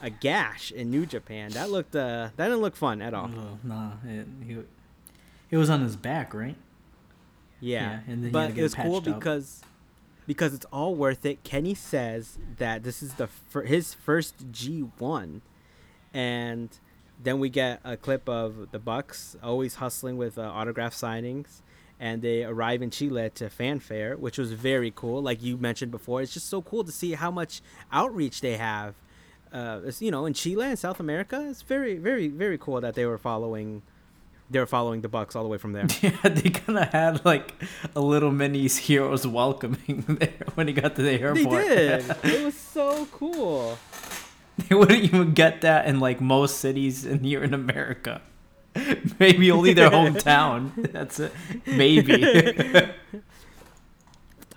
a 0.02 0.10
gash 0.10 0.70
in 0.72 0.90
New 0.90 1.06
Japan. 1.06 1.50
That 1.52 1.70
looked 1.70 1.94
uh, 1.96 2.30
that 2.36 2.46
didn't 2.48 2.60
look 2.60 2.76
fun 2.76 3.00
at 3.02 3.14
all. 3.14 3.30
Oh, 3.34 3.58
nah, 3.62 3.92
it, 4.06 4.26
he, 4.46 4.56
it 5.50 5.56
was 5.56 5.70
on 5.70 5.80
his 5.80 5.96
back, 5.96 6.34
right? 6.34 6.56
Yeah, 7.60 8.00
Yeah, 8.06 8.12
and 8.12 8.24
then 8.24 8.32
but 8.32 8.56
it 8.56 8.62
was 8.62 8.74
cool 8.74 8.96
up. 8.96 9.04
because 9.04 9.62
because 10.26 10.52
it's 10.54 10.66
all 10.72 10.94
worth 10.94 11.24
it. 11.24 11.44
Kenny 11.44 11.74
says 11.74 12.38
that 12.58 12.82
this 12.82 13.02
is 13.02 13.14
the 13.14 13.26
fir- 13.26 13.62
his 13.64 13.94
first 13.94 14.34
G 14.50 14.80
one, 14.98 15.40
and 16.16 16.70
then 17.22 17.38
we 17.38 17.50
get 17.50 17.78
a 17.84 17.94
clip 17.94 18.26
of 18.26 18.70
the 18.70 18.78
Bucks 18.78 19.36
always 19.42 19.74
hustling 19.74 20.16
with 20.16 20.38
uh, 20.38 20.42
autograph 20.42 20.94
signings, 20.94 21.60
and 22.00 22.22
they 22.22 22.42
arrive 22.42 22.80
in 22.80 22.90
Chile 22.90 23.30
to 23.34 23.50
fanfare, 23.50 24.16
which 24.16 24.38
was 24.38 24.52
very 24.52 24.90
cool. 24.96 25.22
Like 25.22 25.42
you 25.42 25.58
mentioned 25.58 25.90
before, 25.90 26.22
it's 26.22 26.32
just 26.32 26.48
so 26.48 26.62
cool 26.62 26.84
to 26.84 26.92
see 26.92 27.12
how 27.12 27.30
much 27.30 27.60
outreach 27.92 28.40
they 28.40 28.56
have. 28.56 28.94
Uh, 29.52 29.80
you 29.98 30.10
know, 30.10 30.24
in 30.24 30.32
Chile 30.32 30.64
and 30.64 30.78
South 30.78 31.00
America, 31.00 31.46
it's 31.50 31.60
very, 31.60 31.96
very, 31.96 32.28
very 32.28 32.56
cool 32.56 32.80
that 32.80 32.94
they 32.94 33.04
were 33.04 33.18
following. 33.18 33.82
They 34.48 34.58
were 34.58 34.66
following 34.66 35.02
the 35.02 35.08
Bucks 35.08 35.36
all 35.36 35.42
the 35.42 35.50
way 35.50 35.58
from 35.58 35.72
there. 35.72 35.86
Yeah, 36.00 36.30
they 36.30 36.48
kind 36.48 36.78
of 36.78 36.88
had 36.88 37.24
like 37.26 37.52
a 37.94 38.00
little 38.00 38.30
mini 38.30 38.68
heroes 38.68 39.26
welcoming 39.26 40.04
there 40.20 40.46
when 40.54 40.66
he 40.66 40.72
got 40.72 40.96
to 40.96 41.02
the 41.02 41.20
airport. 41.20 41.66
They 41.66 41.76
did. 41.76 42.16
it 42.24 42.44
was 42.44 42.56
so 42.56 43.06
cool. 43.12 43.78
they 44.68 44.74
wouldn't 44.74 45.04
even 45.04 45.32
get 45.34 45.60
that 45.62 45.86
in 45.86 46.00
like 46.00 46.20
most 46.20 46.58
cities 46.58 47.04
in 47.04 47.20
here 47.24 47.42
in 47.44 47.52
America. 47.54 48.22
Maybe 49.18 49.50
only 49.50 49.72
their 49.72 49.90
hometown. 49.90 50.70
That's 50.92 51.18
it. 51.20 51.32
Maybe. 51.66 52.90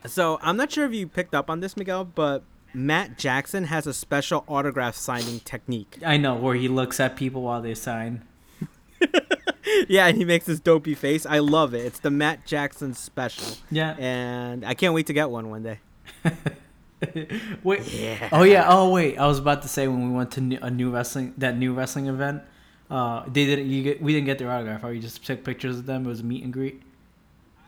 So 0.05 0.39
I'm 0.41 0.57
not 0.57 0.71
sure 0.71 0.85
if 0.85 0.93
you 0.93 1.07
picked 1.07 1.35
up 1.35 1.49
on 1.49 1.59
this, 1.59 1.75
Miguel, 1.75 2.05
but 2.05 2.43
Matt 2.73 3.17
Jackson 3.17 3.65
has 3.65 3.85
a 3.87 3.93
special 3.93 4.43
autograph 4.47 4.95
signing 4.95 5.39
technique. 5.41 5.99
I 6.05 6.17
know 6.17 6.35
where 6.35 6.55
he 6.55 6.67
looks 6.67 6.99
at 6.99 7.15
people 7.15 7.41
while 7.41 7.61
they 7.61 7.75
sign. 7.75 8.23
yeah, 9.87 10.07
and 10.07 10.17
he 10.17 10.25
makes 10.25 10.45
this 10.45 10.59
dopey 10.59 10.95
face. 10.95 11.25
I 11.25 11.39
love 11.39 11.73
it. 11.73 11.85
It's 11.85 11.99
the 11.99 12.11
Matt 12.11 12.45
Jackson 12.45 12.93
special, 12.93 13.57
Yeah. 13.71 13.95
and 13.97 14.65
I 14.65 14.73
can't 14.73 14.93
wait 14.93 15.07
to 15.07 15.13
get 15.13 15.29
one 15.29 15.49
one 15.49 15.63
day. 15.63 15.79
wait. 17.63 17.87
Yeah. 17.87 18.29
Oh 18.31 18.43
yeah. 18.43 18.65
Oh 18.67 18.89
wait. 18.89 19.17
I 19.17 19.27
was 19.27 19.39
about 19.39 19.61
to 19.63 19.67
say 19.67 19.87
when 19.87 20.09
we 20.09 20.15
went 20.15 20.31
to 20.31 20.59
a 20.61 20.69
new 20.69 20.91
wrestling 20.91 21.33
that 21.37 21.57
new 21.57 21.73
wrestling 21.73 22.07
event, 22.07 22.43
uh, 22.89 23.23
they 23.27 23.45
didn't. 23.45 23.69
You 23.69 23.83
get, 23.83 24.01
we 24.01 24.13
didn't 24.13 24.25
get 24.25 24.37
their 24.37 24.51
autograph. 24.51 24.83
Or 24.83 24.89
we 24.89 24.99
just 24.99 25.25
took 25.25 25.43
pictures 25.43 25.77
of 25.79 25.85
them. 25.85 26.05
It 26.05 26.09
was 26.09 26.19
a 26.21 26.23
meet 26.23 26.43
and 26.43 26.51
greet. 26.51 26.81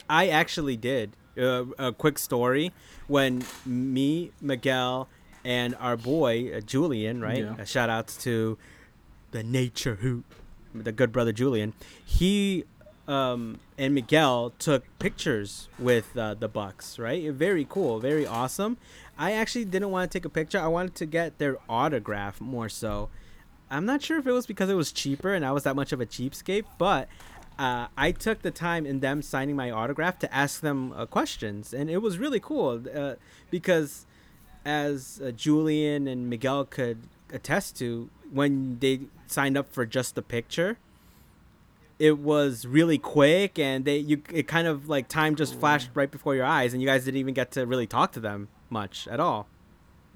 I 0.10 0.28
actually 0.28 0.78
did. 0.78 1.16
Uh, 1.38 1.64
a 1.80 1.94
quick 1.94 2.20
story 2.20 2.74
when 3.08 3.42
me, 3.66 4.32
Miguel, 4.42 5.08
and 5.46 5.76
our 5.80 5.96
boy 5.96 6.52
uh, 6.54 6.60
Julian, 6.60 7.22
right? 7.22 7.38
Yeah. 7.38 7.64
Shout 7.64 7.90
outs 7.90 8.18
to 8.24 8.58
the 9.32 9.42
Nature 9.42 9.96
Hoot, 9.96 10.26
the 10.76 10.92
good 10.92 11.14
brother 11.14 11.32
Julian. 11.32 11.74
He 12.06 12.66
um, 13.08 13.60
and 13.78 13.94
Miguel 13.94 14.54
took 14.60 14.84
pictures 15.00 15.68
with 15.80 16.16
uh, 16.18 16.34
the 16.36 16.48
Bucks, 16.48 17.00
right? 17.00 17.32
Very 17.32 17.66
cool, 17.68 18.00
very 18.00 18.26
awesome. 18.26 18.78
I 19.22 19.34
actually 19.34 19.66
didn't 19.66 19.92
want 19.92 20.10
to 20.10 20.18
take 20.18 20.26
a 20.26 20.30
picture. 20.30 20.60
I 20.60 20.66
wanted 20.66 20.96
to 20.96 21.06
get 21.06 21.38
their 21.38 21.58
autograph 21.70 22.42
more 22.42 22.70
so. 22.70 23.10
I'm 23.70 23.86
not 23.86 24.02
sure 24.02 24.18
if 24.18 24.26
it 24.26 24.32
was 24.32 24.48
because 24.48 24.68
it 24.68 24.74
was 24.74 24.92
cheaper 24.92 25.36
and 25.36 25.46
I 25.46 25.52
was 25.52 25.62
that 25.62 25.76
much 25.76 25.92
of 25.92 26.02
a 26.02 26.08
cheapskate, 26.08 26.66
but 26.80 27.08
uh, 27.60 27.86
I 27.96 28.14
took 28.14 28.42
the 28.42 28.50
time 28.50 28.84
in 28.88 29.00
them 29.00 29.22
signing 29.22 29.56
my 29.56 29.70
autograph 29.70 30.18
to 30.20 30.34
ask 30.34 30.62
them 30.62 30.92
uh, 30.94 31.06
questions, 31.06 31.72
and 31.72 31.88
it 31.88 32.00
was 32.00 32.18
really 32.18 32.40
cool 32.40 32.82
uh, 32.96 33.14
because, 33.52 34.08
as 34.66 35.22
uh, 35.24 35.30
Julian 35.30 36.08
and 36.08 36.28
Miguel 36.28 36.66
could 36.66 36.98
attest 37.32 37.78
to, 37.78 38.10
when 38.32 38.80
they 38.80 39.02
signed 39.28 39.56
up 39.56 39.72
for 39.72 39.86
just 39.86 40.16
the 40.16 40.24
picture, 40.24 40.80
it 42.00 42.18
was 42.18 42.66
really 42.66 42.98
quick, 42.98 43.60
and 43.60 43.86
they 43.86 43.98
you 43.98 44.24
it 44.34 44.48
kind 44.48 44.66
of 44.66 44.90
like 44.90 45.08
time 45.08 45.36
just 45.36 45.54
flashed 45.60 45.92
right 45.94 46.10
before 46.10 46.34
your 46.34 46.46
eyes, 46.46 46.74
and 46.74 46.82
you 46.82 46.88
guys 46.88 47.06
didn't 47.06 47.20
even 47.20 47.36
get 47.36 47.52
to 47.52 47.68
really 47.68 47.86
talk 47.86 48.14
to 48.14 48.20
them 48.20 48.48
much 48.72 49.08
at 49.08 49.20
all. 49.20 49.48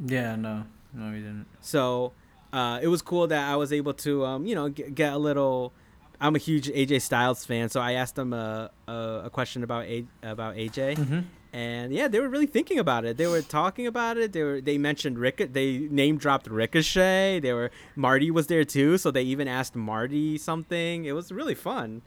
Yeah, 0.04 0.36
no, 0.36 0.64
no, 0.94 1.12
we 1.12 1.18
didn't. 1.20 1.46
So 1.62 2.14
uh, 2.52 2.80
it 2.82 2.88
was 2.88 3.02
cool 3.02 3.28
that 3.28 3.50
I 3.50 3.56
was 3.56 3.72
able 3.72 3.94
to, 3.96 4.26
um, 4.26 4.46
you 4.46 4.56
know, 4.56 4.70
get, 4.70 4.96
get, 4.96 5.14
a 5.14 5.18
little. 5.18 5.74
I'm 6.20 6.36
a 6.36 6.40
huge 6.40 6.68
AJ 6.70 7.02
Styles 7.02 7.44
fan, 7.46 7.70
so 7.70 7.82
I 7.82 7.94
asked 7.94 8.16
them 8.16 8.32
a, 8.34 8.72
a, 8.88 9.22
a 9.26 9.30
question 9.30 9.64
about 9.64 9.86
a, 9.86 10.06
about 10.24 10.56
AJ, 10.56 10.96
Mm-hmm. 10.96 11.20
and 11.52 11.92
yeah, 11.94 12.08
they 12.08 12.20
were 12.22 12.30
really 12.30 12.46
thinking 12.46 12.80
about 12.80 13.04
it. 13.04 13.18
They 13.18 13.28
were 13.28 13.42
talking 13.42 13.86
about 13.86 14.18
it. 14.18 14.32
They 14.32 14.44
were 14.44 14.62
they 14.62 14.78
mentioned 14.78 15.20
Rick. 15.20 15.52
They 15.52 15.80
name 15.80 16.18
dropped 16.18 16.48
Ricochet. 16.48 17.42
They 17.42 17.52
were 17.54 17.70
Marty 17.98 18.32
was 18.32 18.48
there 18.48 18.64
too, 18.64 18.98
so 18.98 19.12
they 19.12 19.24
even 19.24 19.48
asked 19.50 19.76
Marty 19.76 20.38
something. 20.38 21.04
It 21.06 21.12
was 21.14 21.32
really 21.34 21.56
fun. 21.56 22.02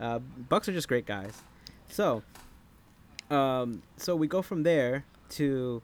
Uh, 0.00 0.18
Bucks 0.18 0.68
are 0.68 0.72
just 0.72 0.88
great 0.88 1.06
guys. 1.06 1.42
So, 1.88 2.24
um, 3.30 3.82
so 3.96 4.16
we 4.16 4.26
go 4.26 4.42
from 4.42 4.64
there 4.64 5.04
to 5.34 5.82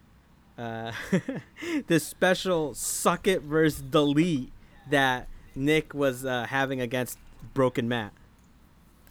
uh, 0.59 0.93
this 1.87 2.07
special 2.07 2.75
suck 2.75 3.27
it 3.27 3.43
versus 3.43 3.81
delete 3.81 4.53
that 4.91 5.29
Nick 5.55 5.95
was 5.95 6.25
uh, 6.25 6.47
having 6.49 6.81
against 6.81 7.19
Broken 7.55 7.89
Matt. 7.89 8.13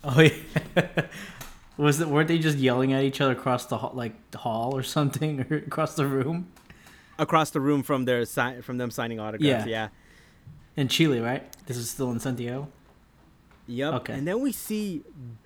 Oh 0.03 0.19
yeah. 0.21 0.31
Was 1.77 2.01
it? 2.01 2.07
Weren't 2.07 2.27
they 2.27 2.37
just 2.37 2.57
yelling 2.57 2.93
at 2.93 3.03
each 3.03 3.21
other 3.21 3.31
across 3.31 3.65
the 3.65 3.77
hall, 3.77 3.91
like 3.93 4.13
the 4.31 4.39
hall 4.39 4.75
or 4.75 4.83
something, 4.97 5.45
or 5.49 5.57
across 5.57 5.95
the 5.95 6.05
room? 6.05 6.51
Across 7.17 7.51
the 7.51 7.59
room 7.59 7.83
from 7.83 8.05
their 8.05 8.25
si- 8.25 8.61
from 8.61 8.77
them 8.77 8.91
signing 8.91 9.19
autographs. 9.19 9.65
Yeah. 9.65 9.87
Yeah. 9.87 9.87
In 10.75 10.87
Chile, 10.87 11.19
right? 11.19 11.43
This 11.65 11.77
is 11.77 11.89
still 11.89 12.11
in 12.11 12.19
Santiago. 12.19 12.69
Yep. 13.67 13.93
Okay. 13.95 14.13
And 14.13 14.27
then 14.27 14.39
we 14.41 14.51
see 14.51 15.03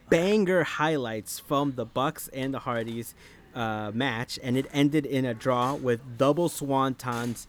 banger 0.09 0.63
highlights 0.63 1.39
from 1.39 1.73
the 1.73 1.85
Bucks 1.85 2.29
and 2.29 2.53
the 2.53 2.59
Hardys 2.59 3.15
uh, 3.55 3.91
match, 3.93 4.39
and 4.41 4.57
it 4.57 4.67
ended 4.73 5.05
in 5.05 5.25
a 5.25 5.33
draw 5.33 5.75
with 5.75 6.17
double 6.17 6.49
swantons 6.49 7.47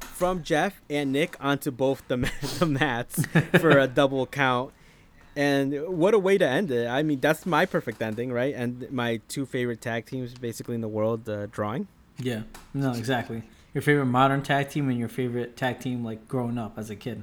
from 0.00 0.42
Jeff 0.42 0.80
and 0.90 1.12
Nick 1.12 1.36
onto 1.40 1.70
both 1.70 2.02
the 2.08 2.16
the 2.58 2.66
mats 2.66 3.24
for 3.58 3.70
a 3.70 3.86
double 3.86 4.26
count. 4.26 4.72
And 5.36 5.86
what 5.86 6.14
a 6.14 6.18
way 6.18 6.36
to 6.36 6.46
end 6.46 6.70
it! 6.72 6.88
I 6.88 7.02
mean, 7.02 7.20
that's 7.20 7.46
my 7.46 7.64
perfect 7.64 8.02
ending, 8.02 8.32
right? 8.32 8.54
And 8.54 8.90
my 8.90 9.20
two 9.28 9.46
favorite 9.46 9.80
tag 9.80 10.06
teams, 10.06 10.34
basically 10.34 10.74
in 10.74 10.80
the 10.80 10.88
world, 10.88 11.28
uh, 11.28 11.46
drawing. 11.46 11.86
Yeah. 12.18 12.42
No, 12.74 12.92
exactly. 12.92 13.44
Your 13.74 13.82
favorite 13.82 14.06
modern 14.06 14.42
tag 14.42 14.70
team 14.70 14.88
and 14.88 14.98
your 14.98 15.08
favorite 15.08 15.56
tag 15.56 15.78
team, 15.78 16.04
like 16.04 16.26
growing 16.26 16.58
up 16.58 16.76
as 16.76 16.90
a 16.90 16.96
kid. 16.96 17.22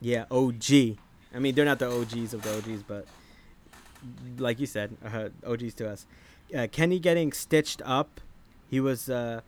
Yeah, 0.00 0.26
OG. 0.30 0.98
I 1.34 1.38
mean, 1.38 1.54
they're 1.54 1.64
not 1.64 1.78
the 1.78 1.90
OGs 1.90 2.34
of 2.34 2.42
the 2.42 2.56
OGs, 2.56 2.82
but 2.82 3.06
like 4.38 4.60
you 4.60 4.66
said, 4.66 4.96
uh, 5.04 5.28
OGs 5.46 5.74
to 5.74 5.88
us. 5.88 6.06
Uh, 6.56 6.66
Kenny 6.70 6.98
getting 6.98 7.32
stitched 7.32 7.82
up. 7.84 8.20
He 8.70 8.80
was, 8.80 9.08
uh, 9.08 9.40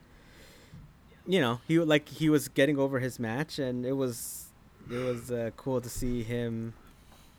you 1.26 1.40
know, 1.40 1.60
he 1.66 1.78
like 1.78 2.08
he 2.08 2.28
was 2.28 2.48
getting 2.48 2.78
over 2.78 2.98
his 3.00 3.18
match, 3.18 3.58
and 3.58 3.84
it 3.86 3.92
was 3.92 4.46
it 4.90 4.98
was 4.98 5.30
uh, 5.30 5.50
cool 5.56 5.80
to 5.80 5.88
see 5.88 6.22
him, 6.22 6.74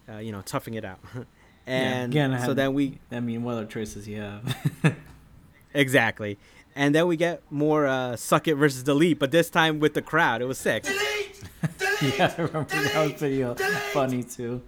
uh, 0.10 0.18
you 0.18 0.32
know, 0.32 0.42
toughing 0.42 0.74
it 0.76 0.86
out. 0.86 1.00
and 1.68 2.12
again, 2.12 2.32
so 2.40 2.48
had- 2.48 2.56
then 2.56 2.74
we 2.74 3.00
I 3.12 3.20
mean, 3.20 3.44
what 3.44 3.54
other 3.54 3.66
choices 3.66 4.08
you 4.08 4.22
have? 4.22 4.56
exactly, 5.74 6.38
and 6.76 6.94
then 6.96 7.08
we 7.08 7.18
get 7.18 7.42
more 7.52 7.86
uh, 7.88 8.16
suck 8.16 8.48
it 8.48 8.56
versus 8.56 8.84
delete, 8.84 9.20
but 9.20 9.32
this 9.32 9.50
time 9.50 9.80
with 9.80 9.94
the 9.94 10.02
crowd. 10.02 10.42
It 10.42 10.46
was 10.46 10.58
sick. 10.58 10.86
yeah, 12.02 12.34
I 12.38 12.42
remember 12.42 12.66
that 12.70 13.04
was 13.04 13.14
pretty 13.14 13.44
uh, 13.44 13.56
funny 13.94 14.24
too. 14.24 14.62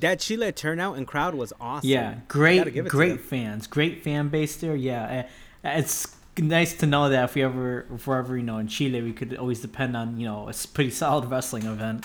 That 0.00 0.20
Chile 0.20 0.50
turnout 0.52 0.96
and 0.96 1.06
crowd 1.06 1.34
was 1.34 1.52
awesome. 1.60 1.88
Yeah, 1.88 2.14
great, 2.28 2.64
give 2.72 2.86
it 2.86 2.90
to 2.90 2.96
great 2.96 3.20
fans, 3.20 3.66
great 3.66 4.02
fan 4.02 4.28
base 4.28 4.56
there. 4.56 4.74
Yeah, 4.76 5.26
it's 5.64 6.16
nice 6.38 6.74
to 6.78 6.86
know 6.86 7.08
that 7.10 7.24
if 7.24 7.34
we 7.34 7.42
ever, 7.42 7.86
if 7.94 8.06
we're 8.06 8.18
ever, 8.18 8.36
you 8.36 8.42
know, 8.42 8.58
in 8.58 8.68
Chile, 8.68 9.02
we 9.02 9.12
could 9.12 9.36
always 9.36 9.60
depend 9.60 9.96
on, 9.96 10.18
you 10.18 10.26
know, 10.26 10.48
a 10.48 10.54
pretty 10.72 10.90
solid 10.90 11.30
wrestling 11.30 11.64
event. 11.66 12.04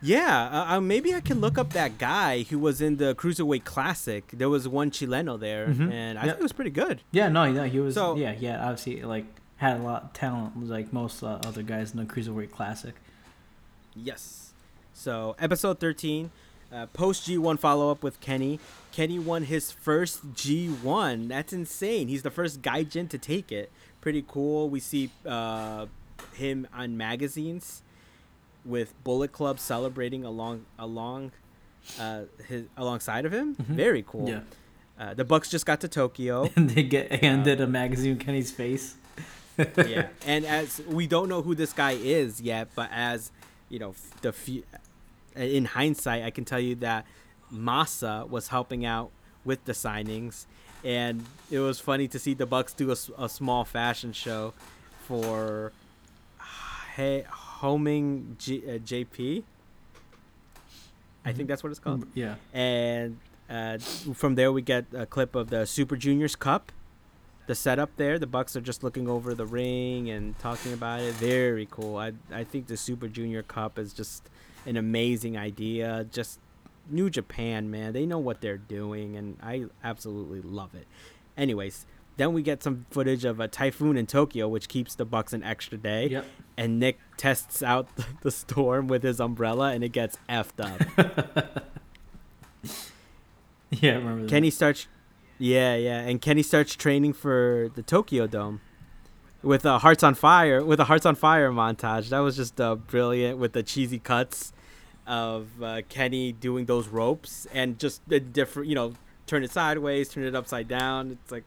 Yeah, 0.00 0.48
uh, 0.70 0.76
uh, 0.76 0.80
maybe 0.80 1.12
I 1.14 1.20
can 1.20 1.40
look 1.40 1.58
up 1.58 1.72
that 1.72 1.98
guy 1.98 2.42
who 2.42 2.58
was 2.60 2.80
in 2.80 2.98
the 2.98 3.16
Cruiserweight 3.16 3.64
Classic. 3.64 4.24
There 4.32 4.48
was 4.48 4.68
one 4.68 4.92
Chileno 4.92 5.38
there, 5.38 5.66
Mhm. 5.68 5.92
and 5.92 6.18
I 6.18 6.24
Yep. 6.26 6.34
thought 6.34 6.40
it 6.40 6.42
was 6.44 6.52
pretty 6.52 6.70
good. 6.70 7.02
Yeah, 7.10 7.28
no, 7.28 7.50
no, 7.50 7.64
he 7.64 7.80
was. 7.80 7.94
So- 7.96 8.14
yeah, 8.16 8.34
yeah, 8.38 8.60
obviously, 8.62 9.02
like 9.02 9.24
had 9.56 9.76
a 9.80 9.82
lot 9.82 10.02
of 10.04 10.12
talent, 10.12 10.68
like 10.68 10.92
most 10.92 11.22
uh, 11.24 11.40
other 11.44 11.62
guys 11.64 11.90
in 11.92 11.96
the 11.98 12.04
cruiserweight 12.04 12.52
classic. 12.52 12.94
Yes. 13.94 14.52
So, 14.94 15.34
episode 15.40 15.80
13, 15.80 16.30
uh, 16.72 16.86
post 16.86 17.28
G1 17.28 17.58
follow 17.58 17.90
up 17.90 18.02
with 18.02 18.20
Kenny. 18.20 18.60
Kenny 18.92 19.18
won 19.18 19.44
his 19.44 19.70
first 19.72 20.34
G1. 20.34 21.28
That's 21.28 21.52
insane. 21.52 22.08
He's 22.08 22.22
the 22.22 22.30
first 22.30 22.62
Gaijin 22.62 23.08
to 23.10 23.18
take 23.18 23.50
it. 23.52 23.70
Pretty 24.00 24.24
cool. 24.26 24.68
We 24.68 24.80
see 24.80 25.10
uh, 25.26 25.86
him 26.34 26.66
on 26.74 26.96
magazines 26.96 27.82
with 28.64 28.92
Bullet 29.04 29.32
Club 29.32 29.58
celebrating 29.58 30.24
along 30.24 30.66
along 30.78 31.32
uh, 31.98 32.22
his 32.46 32.64
alongside 32.76 33.24
of 33.24 33.32
him. 33.32 33.54
Mhm. 33.56 33.64
Very 33.66 34.04
cool. 34.06 34.28
Yeah, 34.28 34.40
Uh, 34.98 35.14
the 35.14 35.24
Bucks 35.24 35.48
just 35.48 35.64
got 35.64 35.80
to 35.80 35.88
Tokyo. 35.88 36.50
and 36.56 36.70
they 36.70 36.82
get 36.82 37.12
handed 37.24 37.60
a 37.60 37.66
magazine 37.66 38.18
Kenny's 38.18 38.50
face. 38.52 38.96
yeah, 39.86 40.08
and 40.26 40.44
as 40.44 40.80
we 40.86 41.06
don't 41.06 41.28
know 41.28 41.40
who 41.42 41.54
this 41.54 41.72
guy 41.72 41.92
is 41.92 42.40
yet, 42.40 42.68
but 42.74 42.90
as 42.92 43.30
you 43.68 43.78
know, 43.78 43.94
the 44.22 44.32
few, 44.32 44.62
in 45.42 45.64
hindsight, 45.66 46.24
I 46.24 46.30
can 46.30 46.44
tell 46.44 46.60
you 46.60 46.74
that 46.76 47.06
Massa 47.50 48.26
was 48.28 48.48
helping 48.48 48.84
out 48.84 49.10
with 49.44 49.64
the 49.64 49.72
signings, 49.72 50.46
and 50.84 51.24
it 51.50 51.60
was 51.60 51.80
funny 51.80 52.08
to 52.08 52.18
see 52.18 52.34
the 52.34 52.46
Bucks 52.46 52.72
do 52.72 52.90
a 52.90 53.28
small 53.28 53.64
fashion 53.64 54.12
show 54.12 54.52
for 55.06 55.72
hey 56.96 57.24
homing 57.28 58.36
G, 58.38 58.62
uh, 58.66 58.78
JP. 58.78 59.42
I 61.24 61.32
think 61.32 61.48
that's 61.48 61.62
what 61.62 61.70
it's 61.70 61.78
called 61.78 62.06
Yeah, 62.14 62.34
and 62.52 63.18
uh, 63.48 63.78
from 63.78 64.34
there 64.34 64.52
we 64.52 64.62
get 64.62 64.86
a 64.92 65.06
clip 65.06 65.34
of 65.34 65.50
the 65.50 65.66
Super 65.66 65.96
Juniors 65.96 66.36
Cup. 66.36 66.72
The 67.46 67.54
setup 67.54 67.96
there, 67.96 68.18
the 68.18 68.26
Bucks 68.26 68.56
are 68.56 68.60
just 68.60 68.84
looking 68.84 69.08
over 69.08 69.34
the 69.34 69.46
ring 69.46 70.10
and 70.10 70.38
talking 70.38 70.74
about 70.74 71.00
it. 71.00 71.14
Very 71.14 71.66
cool. 71.70 71.96
I 71.96 72.12
I 72.30 72.44
think 72.44 72.66
the 72.66 72.76
Super 72.76 73.08
Junior 73.08 73.42
Cup 73.42 73.78
is 73.78 73.94
just 73.94 74.28
an 74.66 74.76
amazing 74.76 75.36
idea. 75.36 76.06
Just 76.10 76.40
New 76.90 77.10
Japan, 77.10 77.70
man, 77.70 77.92
they 77.92 78.06
know 78.06 78.18
what 78.18 78.40
they're 78.40 78.56
doing, 78.58 79.16
and 79.16 79.36
I 79.42 79.66
absolutely 79.84 80.40
love 80.40 80.74
it. 80.74 80.86
Anyways, 81.36 81.86
then 82.16 82.32
we 82.32 82.42
get 82.42 82.62
some 82.62 82.86
footage 82.90 83.24
of 83.24 83.38
a 83.40 83.46
typhoon 83.48 83.96
in 83.96 84.06
Tokyo, 84.06 84.48
which 84.48 84.68
keeps 84.68 84.94
the 84.94 85.04
Bucks 85.04 85.32
an 85.32 85.42
extra 85.42 85.78
day. 85.78 86.08
yep. 86.08 86.24
And 86.56 86.80
Nick 86.80 86.98
tests 87.16 87.62
out 87.62 87.88
the 88.22 88.30
storm 88.30 88.88
with 88.88 89.02
his 89.02 89.20
umbrella, 89.20 89.72
and 89.72 89.84
it 89.84 89.90
gets 89.92 90.18
effed 90.28 90.58
up. 90.60 91.64
Yeah, 93.70 93.92
I 93.92 93.94
remember 93.96 94.22
that. 94.22 94.30
Kenny 94.30 94.48
starts, 94.48 94.86
yeah, 95.38 95.76
yeah, 95.76 96.00
and 96.00 96.20
Kenny 96.22 96.42
starts 96.42 96.74
training 96.74 97.12
for 97.12 97.70
the 97.74 97.82
Tokyo 97.82 98.26
Dome 98.26 98.62
with 99.42 99.64
a 99.64 99.78
Hearts 99.78 100.02
on 100.02 100.14
Fire 100.14 100.64
with 100.64 100.80
a 100.80 100.84
Hearts 100.84 101.06
on 101.06 101.14
Fire 101.14 101.50
montage. 101.50 102.08
That 102.10 102.18
was 102.20 102.36
just 102.36 102.60
uh, 102.60 102.74
brilliant 102.76 103.38
with 103.38 103.52
the 103.52 103.62
cheesy 103.62 103.98
cuts 103.98 104.52
of 105.06 105.48
uh, 105.62 105.82
Kenny 105.88 106.32
doing 106.32 106.66
those 106.66 106.88
ropes 106.88 107.46
and 107.54 107.78
just 107.78 108.06
the 108.08 108.20
different, 108.20 108.68
you 108.68 108.74
know, 108.74 108.94
turn 109.26 109.42
it 109.42 109.50
sideways, 109.50 110.08
turn 110.10 110.24
it 110.24 110.34
upside 110.34 110.68
down. 110.68 111.12
It's 111.22 111.30
like 111.32 111.46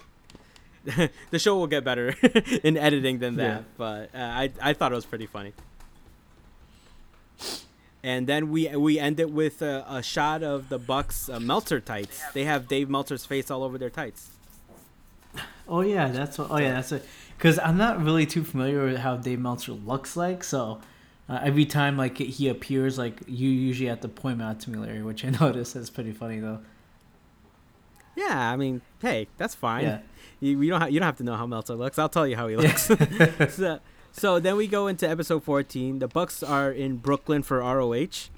the 1.29 1.38
show 1.39 1.55
will 1.57 1.67
get 1.67 1.83
better 1.83 2.15
in 2.63 2.75
editing 2.77 3.19
than 3.19 3.36
that, 3.36 3.57
Yeah. 3.60 3.63
but 3.77 4.10
uh, 4.15 4.17
I 4.17 4.51
I 4.62 4.74
thought 4.74 4.91
it 4.91 4.95
was 4.95 5.05
pretty 5.05 5.27
funny. 5.27 5.53
And 8.03 8.25
then 8.25 8.50
we 8.50 8.67
we 8.75 8.98
end 8.98 9.19
it 9.19 9.29
with 9.31 9.62
a, 9.62 9.86
a 9.88 10.01
shot 10.01 10.41
of 10.41 10.69
the 10.69 10.79
Bucks 10.79 11.29
uh, 11.29 11.39
Meltzer 11.39 11.79
tights. 11.79 12.19
They 12.33 12.45
have 12.45 12.67
Dave 12.67 12.89
Meltzer's 12.89 13.25
face 13.27 13.51
all 13.51 13.63
over 13.63 13.77
their 13.77 13.91
tights. 13.91 14.31
Oh 15.67 15.81
yeah, 15.81 16.07
that's 16.07 16.39
what. 16.39 16.50
Oh 16.50 16.57
yeah, 16.57 16.74
that's 16.74 16.91
it. 16.93 17.05
Because 17.41 17.57
I'm 17.57 17.75
not 17.75 18.03
really 18.03 18.27
too 18.27 18.43
familiar 18.43 18.86
with 18.86 18.98
how 18.98 19.17
Dave 19.17 19.39
Meltzer 19.39 19.71
looks 19.71 20.15
like, 20.15 20.43
so 20.43 20.79
uh, 21.27 21.39
every 21.41 21.65
time 21.65 21.98
like 21.98 22.19
he 22.19 22.48
appears, 22.48 23.00
like 23.00 23.19
you 23.25 23.50
usually 23.50 23.89
have 23.89 24.01
to 24.01 24.07
point 24.07 24.36
him 24.36 24.41
out 24.41 24.60
to 24.60 24.69
me, 24.69 24.77
Larry, 24.77 25.01
which 25.01 25.25
I 25.25 25.29
notice 25.41 25.75
is 25.75 25.89
pretty 25.89 26.12
funny 26.12 26.39
though. 26.39 26.60
Yeah, 28.15 28.51
I 28.51 28.55
mean, 28.57 28.81
hey, 29.01 29.27
that's 29.39 29.55
fine. 29.55 29.86
Yeah. 29.86 30.00
You, 30.39 30.62
you 30.62 30.69
don't 30.69 30.81
ha- 30.81 30.86
you 30.86 31.00
don't 31.00 31.07
have 31.07 31.17
to 31.17 31.24
know 31.24 31.36
how 31.36 31.48
Meltzer 31.48 31.74
looks. 31.74 31.98
I'll 31.98 32.10
tell 32.10 32.27
you 32.27 32.36
how 32.36 32.48
he 32.48 32.57
looks. 32.57 32.91
so, 33.55 33.79
so 34.12 34.39
then 34.39 34.55
we 34.55 34.67
go 34.67 34.86
into 34.86 35.10
episode 35.10 35.43
14. 35.43 35.98
The 35.98 36.07
Bucks 36.07 36.43
are 36.43 36.71
in 36.71 36.98
Brooklyn 36.98 37.41
for 37.41 37.57
ROH, 37.57 38.29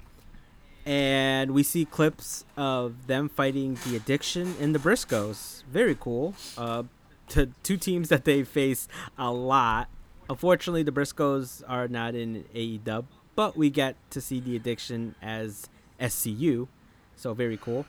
and 0.86 1.50
we 1.50 1.62
see 1.62 1.84
clips 1.84 2.46
of 2.56 3.06
them 3.06 3.28
fighting 3.28 3.76
the 3.86 3.96
Addiction 3.96 4.54
and 4.58 4.74
the 4.74 4.78
Briscoes. 4.78 5.62
Very 5.64 5.94
cool. 5.94 6.34
Uh, 6.56 6.84
to 7.28 7.46
two 7.62 7.76
teams 7.76 8.08
that 8.08 8.24
they 8.24 8.44
face 8.44 8.88
a 9.18 9.30
lot. 9.30 9.88
Unfortunately, 10.28 10.82
the 10.82 10.92
Briscoes 10.92 11.62
are 11.68 11.88
not 11.88 12.14
in 12.14 12.44
AEW, 12.54 13.04
but 13.34 13.56
we 13.56 13.70
get 13.70 13.96
to 14.10 14.20
see 14.20 14.40
the 14.40 14.56
Addiction 14.56 15.14
as 15.20 15.68
SCU, 16.00 16.68
so 17.16 17.34
very 17.34 17.56
cool. 17.56 17.86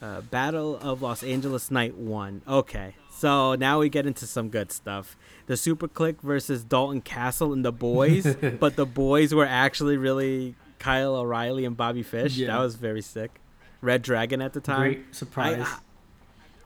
Uh, 0.00 0.22
Battle 0.22 0.78
of 0.78 1.02
Los 1.02 1.22
Angeles 1.22 1.70
Night 1.70 1.94
One. 1.96 2.40
Okay, 2.48 2.94
so 3.10 3.54
now 3.54 3.80
we 3.80 3.88
get 3.88 4.06
into 4.06 4.26
some 4.26 4.48
good 4.48 4.72
stuff. 4.72 5.16
The 5.46 5.56
Super 5.56 5.88
Kliq 5.88 6.20
versus 6.22 6.64
Dalton 6.64 7.02
Castle 7.02 7.52
and 7.52 7.64
the 7.64 7.72
Boys, 7.72 8.34
but 8.60 8.76
the 8.76 8.86
Boys 8.86 9.34
were 9.34 9.46
actually 9.46 9.98
really 9.98 10.54
Kyle 10.78 11.16
O'Reilly 11.16 11.64
and 11.64 11.76
Bobby 11.76 12.02
Fish. 12.02 12.36
Yeah. 12.36 12.48
That 12.48 12.60
was 12.60 12.76
very 12.76 13.02
sick. 13.02 13.40
Red 13.82 14.02
Dragon 14.02 14.40
at 14.40 14.52
the 14.52 14.60
time. 14.60 14.80
Great 14.80 15.14
surprise. 15.14 15.66
I, 15.66 15.78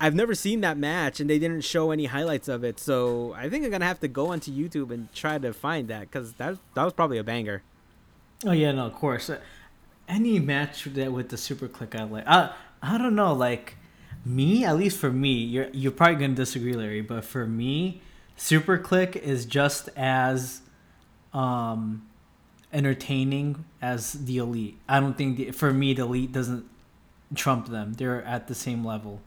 I've 0.00 0.14
never 0.14 0.34
seen 0.34 0.60
that 0.62 0.76
match, 0.76 1.20
and 1.20 1.30
they 1.30 1.38
didn't 1.38 1.62
show 1.62 1.90
any 1.90 2.06
highlights 2.06 2.48
of 2.48 2.64
it. 2.64 2.78
So 2.80 3.32
I 3.36 3.48
think 3.48 3.64
I'm 3.64 3.70
gonna 3.70 3.84
have 3.86 4.00
to 4.00 4.08
go 4.08 4.28
onto 4.28 4.50
YouTube 4.52 4.90
and 4.92 5.12
try 5.14 5.38
to 5.38 5.52
find 5.52 5.88
that 5.88 6.02
because 6.02 6.34
that 6.34 6.58
that 6.74 6.84
was 6.84 6.92
probably 6.92 7.18
a 7.18 7.24
banger. 7.24 7.62
oh 8.46 8.52
yeah, 8.52 8.72
no, 8.72 8.86
of 8.86 8.94
course. 8.94 9.30
Uh, 9.30 9.38
Any 10.08 10.38
match 10.38 10.84
that 10.84 11.12
with 11.12 11.30
the 11.30 11.36
super 11.38 11.68
Kliq, 11.68 11.98
I 11.98 12.04
like. 12.04 12.26
I 12.26 12.52
I 12.82 12.98
don't 12.98 13.14
know, 13.14 13.32
like 13.32 13.76
me, 14.24 14.64
at 14.64 14.76
least 14.76 14.98
for 14.98 15.10
me, 15.10 15.32
you're 15.32 15.68
you're 15.72 15.92
probably 15.92 16.16
gonna 16.16 16.34
disagree, 16.34 16.74
Larry, 16.74 17.00
but 17.00 17.24
for 17.24 17.46
me, 17.46 18.02
super 18.36 18.76
Kliq 18.78 19.16
is 19.16 19.46
just 19.46 19.88
as 19.96 20.60
um 21.32 22.06
entertaining 22.72 23.64
as 23.80 24.12
the 24.12 24.38
elite. 24.38 24.76
I 24.88 25.00
don't 25.00 25.16
think 25.16 25.36
the, 25.36 25.50
for 25.52 25.72
me 25.72 25.94
the 25.94 26.02
elite 26.02 26.32
doesn't 26.32 26.64
trump 27.34 27.68
them. 27.68 27.94
They're 27.94 28.22
at 28.24 28.48
the 28.48 28.54
same 28.54 28.84
level. 28.84 29.20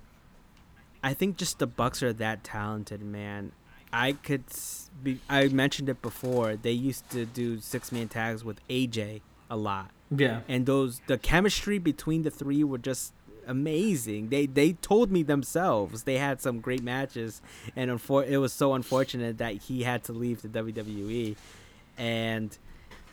I 1.03 1.13
think 1.13 1.37
just 1.37 1.59
the 1.59 1.67
Bucks 1.67 2.01
are 2.03 2.13
that 2.13 2.43
talented, 2.43 3.01
man. 3.01 3.51
I 3.93 4.13
could 4.13 4.43
be. 5.03 5.19
I 5.29 5.47
mentioned 5.47 5.89
it 5.89 6.01
before. 6.01 6.55
They 6.55 6.71
used 6.71 7.09
to 7.11 7.25
do 7.25 7.59
six 7.59 7.91
man 7.91 8.07
tags 8.09 8.43
with 8.43 8.59
AJ 8.67 9.21
a 9.49 9.55
lot, 9.55 9.91
Yeah. 10.15 10.41
and 10.47 10.65
those 10.65 11.01
the 11.07 11.17
chemistry 11.17 11.77
between 11.79 12.23
the 12.23 12.31
three 12.31 12.63
were 12.65 12.77
just 12.79 13.13
amazing. 13.47 14.27
They 14.29 14.45
they 14.45 14.73
told 14.73 15.09
me 15.09 15.23
themselves 15.23 16.03
they 16.03 16.17
had 16.17 16.41
some 16.41 16.59
great 16.59 16.83
matches, 16.83 17.41
and 17.77 17.89
unfor- 17.89 18.27
it 18.27 18.39
was 18.39 18.51
so 18.51 18.73
unfortunate 18.73 19.37
that 19.37 19.53
he 19.53 19.83
had 19.83 20.03
to 20.05 20.11
leave 20.13 20.41
the 20.41 20.49
WWE, 20.49 21.35
and 21.97 22.57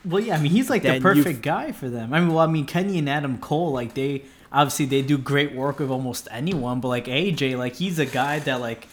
Well, 0.04 0.20
yeah, 0.22 0.36
I 0.36 0.40
mean, 0.40 0.50
he's 0.52 0.68
like 0.68 0.82
the 0.82 1.00
perfect 1.00 1.40
guy 1.42 1.70
for 1.72 1.88
them. 1.88 2.12
I 2.12 2.20
mean, 2.20 2.28
well, 2.30 2.40
I 2.40 2.46
mean, 2.50 2.66
Kenny 2.66 2.98
and 2.98 3.08
Adam 3.08 3.38
Cole, 3.38 3.70
like 3.72 3.94
they 3.94 4.24
obviously 4.54 4.86
they 4.86 5.02
do 5.02 5.18
great 5.18 5.54
work 5.54 5.78
with 5.80 5.90
almost 5.90 6.28
anyone, 6.30 6.80
but 6.80 6.88
like 6.88 7.04
AJ, 7.06 7.58
like 7.58 7.74
he's 7.76 7.98
a 7.98 8.06
guy 8.06 8.38
that 8.40 8.60
like 8.60 8.88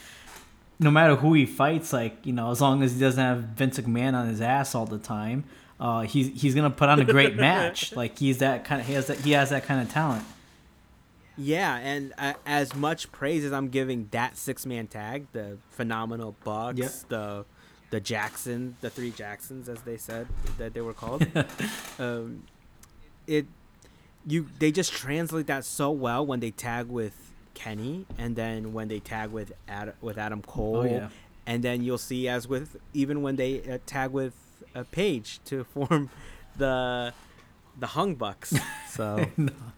no 0.79 0.89
matter 0.91 1.15
who 1.15 1.33
he 1.33 1.45
fights, 1.45 1.93
like 1.93 2.17
you 2.25 2.33
know, 2.33 2.51
as 2.51 2.59
long 2.59 2.83
as 2.83 2.93
he 2.95 2.99
doesn't 2.99 3.23
have 3.23 3.39
Vince 3.43 3.79
McMahon 3.79 4.13
on 4.15 4.27
his 4.27 4.41
ass 4.41 4.73
all 4.75 4.85
the 4.85 4.97
time, 4.97 5.43
uh, 5.79 6.01
he's 6.01 6.41
he's 6.41 6.55
gonna 6.55 6.69
put 6.69 6.89
on 6.89 6.99
a 6.99 7.05
great 7.05 7.35
match. 7.47 7.95
Like 7.95 8.17
he's 8.19 8.39
that 8.39 8.65
kind 8.65 8.81
of 8.81 8.87
he 8.87 8.93
has 8.93 9.07
that 9.07 9.19
he 9.19 9.31
has 9.31 9.51
that 9.51 9.63
kind 9.63 9.79
of 9.81 9.89
talent. 9.93 10.25
Yeah, 11.37 11.77
and 11.77 12.13
uh, 12.17 12.33
as 12.45 12.75
much 12.75 13.11
praise 13.11 13.45
as 13.45 13.53
I'm 13.53 13.69
giving 13.69 14.09
that 14.11 14.37
six 14.37 14.65
man 14.65 14.87
tag, 14.87 15.27
the 15.31 15.57
phenomenal 15.69 16.35
Bucks, 16.43 16.77
Yep. 16.77 16.91
the 17.09 17.45
the 17.89 17.99
Jackson, 17.99 18.75
the 18.81 18.89
three 18.89 19.11
Jacksons, 19.11 19.67
as 19.69 19.81
they 19.81 19.97
said 19.97 20.27
that 20.57 20.73
they 20.73 20.81
were 20.81 20.93
called, 20.93 21.25
um, 21.99 22.43
it 23.27 23.45
you 24.25 24.47
they 24.59 24.71
just 24.71 24.91
translate 24.93 25.47
that 25.47 25.65
so 25.65 25.91
well 25.91 26.25
when 26.25 26.39
they 26.39 26.51
tag 26.51 26.87
with 26.87 27.31
Kenny, 27.53 28.05
and 28.17 28.35
then 28.35 28.73
when 28.73 28.87
they 28.87 28.99
tag 28.99 29.31
with 29.31 29.53
Ad, 29.67 29.93
with 30.01 30.17
Adam 30.17 30.41
Cole, 30.41 30.77
Oh 30.77 30.83
yeah, 30.83 31.09
and 31.45 31.63
then 31.63 31.83
you'll 31.83 31.97
see 31.97 32.27
as 32.27 32.47
with 32.47 32.77
even 32.93 33.21
when 33.21 33.35
they 33.35 33.61
uh, 33.63 33.77
tag 33.85 34.11
with 34.11 34.33
uh, 34.75 34.83
Page 34.91 35.39
to 35.45 35.63
form 35.73 36.09
the 36.57 37.13
the 37.79 37.87
Hung 37.87 38.15
Bucks. 38.15 38.53
So. 38.91 39.25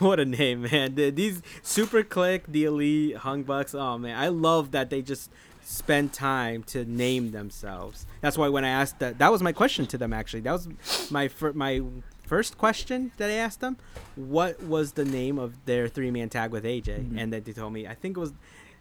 what 0.00 0.18
a 0.18 0.24
name, 0.24 0.62
man! 0.62 0.94
The- 0.96 1.10
These 1.10 1.40
Super 1.62 2.02
Kliq, 2.02 2.42
the 2.48 2.64
Elite, 2.64 3.16
Hung 3.18 3.42
Bucks. 3.44 3.74
Oh 3.74 3.96
man, 3.98 4.18
I 4.18 4.28
love 4.28 4.72
that 4.72 4.90
they 4.90 5.02
just 5.02 5.30
spend 5.62 6.12
time 6.12 6.62
to 6.64 6.84
name 6.84 7.30
themselves. 7.32 8.06
That's 8.20 8.36
why 8.38 8.48
when 8.48 8.64
I 8.64 8.68
asked 8.70 8.98
that, 9.00 9.18
that 9.18 9.30
was 9.32 9.42
my 9.42 9.52
question 9.52 9.86
to 9.86 9.98
them. 9.98 10.12
Actually, 10.12 10.40
that 10.40 10.52
was 10.52 10.68
my 11.10 11.30
my 11.54 11.82
first 12.26 12.58
question 12.58 13.12
that 13.16 13.30
I 13.30 13.34
asked 13.34 13.60
them. 13.60 13.76
What 14.14 14.62
was 14.62 14.92
the 14.92 15.04
name 15.04 15.38
of 15.38 15.64
their 15.64 15.88
three 15.88 16.10
man 16.10 16.28
tag 16.28 16.50
with 16.50 16.64
AJ? 16.64 16.98
Mhm. 16.98 17.18
And 17.18 17.32
then 17.32 17.42
they 17.42 17.52
told 17.52 17.72
me. 17.72 17.86
I 17.86 17.94
think 17.94 18.16
it 18.16 18.20
was 18.20 18.32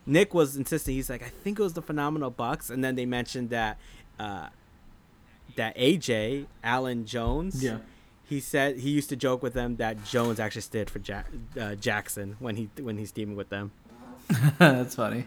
Nick 0.05 0.34
was 0.34 0.55
insisting. 0.55 0.95
He's 0.95 1.10
like, 1.10 1.23
I 1.23 1.29
think 1.29 1.60
it 1.60 1.63
was 1.63 1.73
the 1.73 1.81
Phenomenal 1.81 2.29
Bucks. 2.29 2.69
And 2.69 2.84
then 2.84 2.95
they 2.95 3.05
mentioned 3.05 3.49
that. 3.49 3.77
Uh, 4.19 4.47
that 5.55 5.77
AJ 5.77 6.47
Allen 6.63 7.05
Jones 7.05 7.63
yeah. 7.63 7.77
he 8.25 8.39
said 8.39 8.77
he 8.77 8.89
used 8.89 9.10
to 9.10 9.15
joke 9.15 9.41
with 9.41 9.53
them 9.53 9.77
that 9.77 10.03
Jones 10.03 10.39
actually 10.39 10.62
stood 10.62 10.89
for 10.89 10.99
Jack, 10.99 11.27
uh, 11.60 11.75
Jackson 11.75 12.36
when 12.39 12.55
he 12.55 12.69
when 12.81 12.97
he's 12.97 13.12
teaming 13.12 13.36
with 13.36 13.49
them. 13.49 13.71
That's 14.58 14.95
funny. 14.95 15.25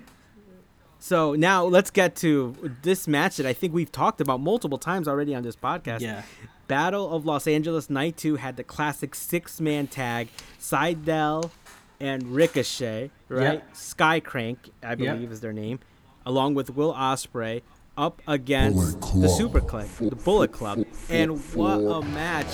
So 0.98 1.34
now 1.34 1.64
let's 1.64 1.90
get 1.90 2.16
to 2.16 2.74
this 2.82 3.06
match 3.06 3.36
that 3.36 3.46
I 3.46 3.52
think 3.52 3.72
we've 3.72 3.92
talked 3.92 4.20
about 4.20 4.40
multiple 4.40 4.78
times 4.78 5.06
already 5.06 5.34
on 5.34 5.42
this 5.42 5.56
podcast. 5.56 6.00
Yeah, 6.00 6.22
Battle 6.68 7.10
of 7.14 7.24
Los 7.24 7.46
Angeles 7.46 7.88
Night 7.88 8.16
2 8.18 8.36
had 8.36 8.56
the 8.56 8.62
classic 8.64 9.14
six 9.14 9.60
man 9.60 9.86
tag 9.86 10.28
Sydal 10.60 11.50
and 11.98 12.22
Ricochet, 12.34 13.10
right? 13.28 13.42
Yep. 13.54 13.76
Sky 13.76 14.20
Crank, 14.20 14.70
I 14.82 14.90
Yep. 14.90 14.98
believe 14.98 15.32
is 15.32 15.40
their 15.40 15.52
name, 15.54 15.80
along 16.26 16.54
with 16.54 16.70
Will 16.76 16.92
Ospreay 16.94 17.62
up 17.96 18.20
against 18.28 19.00
the 19.20 19.28
Super 19.28 19.60
Kliq, 19.60 20.10
the 20.10 20.14
Bullet 20.14 20.52
Club. 20.52 20.84
And 21.08 21.38
what 21.54 21.78
a 21.80 22.02
match. 22.02 22.46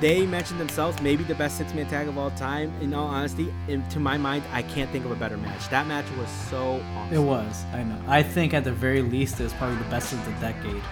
They 0.00 0.26
mentioned 0.26 0.58
themselves 0.58 1.00
maybe 1.00 1.22
the 1.22 1.36
best 1.36 1.56
six 1.56 1.72
man 1.72 1.86
tag 1.86 2.08
of 2.08 2.18
all 2.18 2.32
time. 2.32 2.72
In 2.80 2.92
all 2.92 3.06
honesty, 3.06 3.54
in, 3.68 3.88
to 3.90 4.00
my 4.00 4.18
mind, 4.18 4.42
I 4.52 4.62
can't 4.62 4.90
think 4.90 5.04
of 5.04 5.12
a 5.12 5.14
better 5.14 5.36
match. 5.36 5.68
That 5.70 5.86
match 5.86 6.04
was 6.18 6.28
so 6.50 6.82
awesome. 6.96 7.14
it 7.16 7.20
was. 7.24 7.64
I 7.72 7.84
know. 7.84 8.02
I 8.08 8.24
think 8.24 8.52
at 8.52 8.64
the 8.64 8.72
very 8.72 9.00
least, 9.02 9.38
it 9.38 9.44
was 9.44 9.52
probably 9.52 9.76
the 9.76 9.84
best 9.88 10.12
of 10.12 10.22
the 10.24 10.32
decade. 10.32 10.82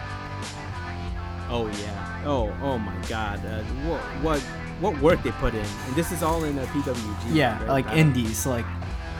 Oh 1.50 1.66
yeah. 1.66 2.22
Oh 2.24 2.56
oh 2.62 2.78
my 2.78 2.96
God. 3.08 3.44
Uh, 3.44 3.62
what 3.86 4.00
what 4.22 4.40
what 4.80 5.00
work 5.02 5.22
they 5.22 5.32
put 5.32 5.54
in, 5.54 5.66
and 5.86 5.94
this 5.94 6.12
is 6.12 6.22
all 6.22 6.44
in 6.44 6.58
a 6.58 6.64
PWG. 6.66 7.34
Yeah, 7.34 7.58
right? 7.60 7.68
like 7.68 7.86
indies. 7.96 8.46
Like, 8.46 8.64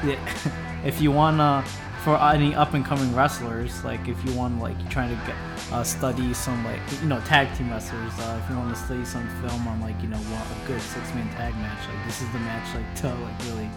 yeah, 0.04 0.18
if 0.84 1.02
you 1.02 1.10
wanna 1.10 1.64
for 2.04 2.16
any 2.16 2.54
up 2.54 2.72
and 2.72 2.84
coming 2.84 3.14
wrestlers, 3.14 3.84
like 3.84 4.08
if 4.08 4.24
you 4.24 4.32
want 4.32 4.60
like 4.60 4.78
you're 4.80 4.90
trying 4.90 5.10
to 5.10 5.26
get 5.26 5.36
uh, 5.72 5.84
study 5.84 6.32
some 6.32 6.64
like 6.64 6.80
you 7.02 7.08
know 7.08 7.20
tag 7.20 7.54
team 7.58 7.70
wrestlers, 7.70 8.12
uh, 8.20 8.40
if 8.42 8.50
you 8.50 8.56
want 8.56 8.74
to 8.74 8.80
study 8.80 9.04
some 9.04 9.28
film 9.40 9.66
on 9.68 9.80
like 9.80 10.00
you 10.00 10.08
know 10.08 10.16
what 10.16 10.46
a 10.46 10.66
good 10.66 10.80
six 10.80 11.12
man 11.14 11.28
tag 11.34 11.54
match, 11.56 11.88
like 11.88 12.06
this 12.06 12.22
is 12.22 12.30
the 12.32 12.38
match 12.38 12.74
like 12.74 12.94
to 13.02 13.08
like 13.08 13.38
really 13.48 13.68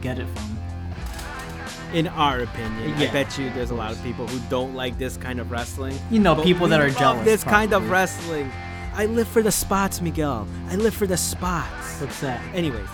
get 0.00 0.18
it 0.18 0.26
from. 0.28 0.58
In 1.92 2.08
our 2.08 2.40
opinion, 2.40 2.92
I 2.94 3.10
bet 3.12 3.38
you 3.38 3.48
there's 3.50 3.70
a 3.70 3.74
lot 3.74 3.92
of 3.92 4.02
people 4.02 4.26
who 4.26 4.38
don't 4.50 4.74
like 4.74 4.98
this 4.98 5.16
kind 5.16 5.40
of 5.40 5.50
wrestling. 5.50 5.96
You 6.10 6.18
know, 6.18 6.42
people 6.42 6.68
that 6.68 6.80
are 6.80 6.90
jealous. 6.90 7.24
This 7.24 7.44
kind 7.44 7.72
of 7.72 7.88
wrestling. 7.90 8.50
I 8.94 9.06
live 9.06 9.28
for 9.28 9.42
the 9.42 9.52
spots, 9.52 10.00
Miguel. 10.00 10.46
I 10.68 10.76
live 10.76 10.94
for 10.94 11.06
the 11.06 11.16
spots. 11.16 12.00
What's 12.00 12.20
that? 12.20 12.40
Anyways, 12.54 12.88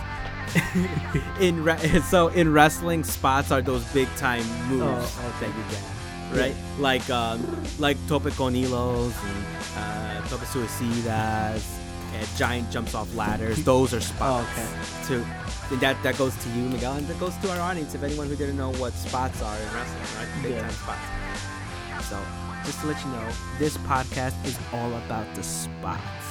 in 1.39 1.63
re- 1.63 1.99
so 2.09 2.27
in 2.29 2.53
wrestling, 2.53 3.03
spots 3.03 3.51
are 3.51 3.61
those 3.61 3.83
big 3.93 4.07
time 4.15 4.43
moves 4.69 4.83
Oh, 5.19 5.35
that 5.39 5.47
you 5.49 5.63
get, 5.71 6.39
right? 6.41 6.55
Like 6.79 7.09
um, 7.09 7.41
like 7.79 7.97
tope 8.07 8.29
con 8.35 8.53
hilos 8.53 9.13
and 9.25 9.45
uh, 9.77 10.27
tope 10.27 10.41
suicidas, 10.41 11.63
and 12.13 12.27
giant 12.37 12.69
jumps 12.71 12.93
off 12.95 13.13
ladders. 13.15 13.63
Those 13.63 13.93
are 13.93 14.01
spots. 14.01 14.47
Oh, 14.57 15.05
To 15.07 15.25
and 15.71 15.81
that 15.81 16.01
that 16.03 16.17
goes 16.17 16.35
to 16.43 16.49
you, 16.49 16.63
Miguel, 16.69 16.93
and 16.93 17.07
that 17.07 17.19
goes 17.19 17.35
to 17.37 17.51
our 17.51 17.59
audience. 17.59 17.95
If 17.95 18.03
anyone 18.03 18.27
who 18.27 18.35
didn't 18.35 18.57
know 18.57 18.71
what 18.73 18.93
spots 18.93 19.41
are 19.41 19.57
in 19.57 19.73
wrestling, 19.73 20.17
right? 20.17 20.43
Big 20.43 20.51
Yeah. 20.53 20.61
time 20.61 20.71
spots. 20.71 22.07
So 22.09 22.19
just 22.65 22.79
to 22.81 22.87
let 22.87 22.99
you 23.03 23.11
know, 23.11 23.27
this 23.59 23.77
podcast 23.77 24.35
is 24.45 24.57
all 24.73 24.93
about 25.05 25.33
the 25.35 25.43
spots. 25.43 26.25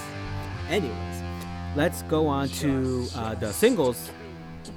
Anyways, 0.69 1.23
let's 1.77 2.03
go 2.03 2.27
on 2.27 2.49
to 2.63 3.07
uh, 3.17 3.35
the 3.35 3.53
singles 3.53 4.11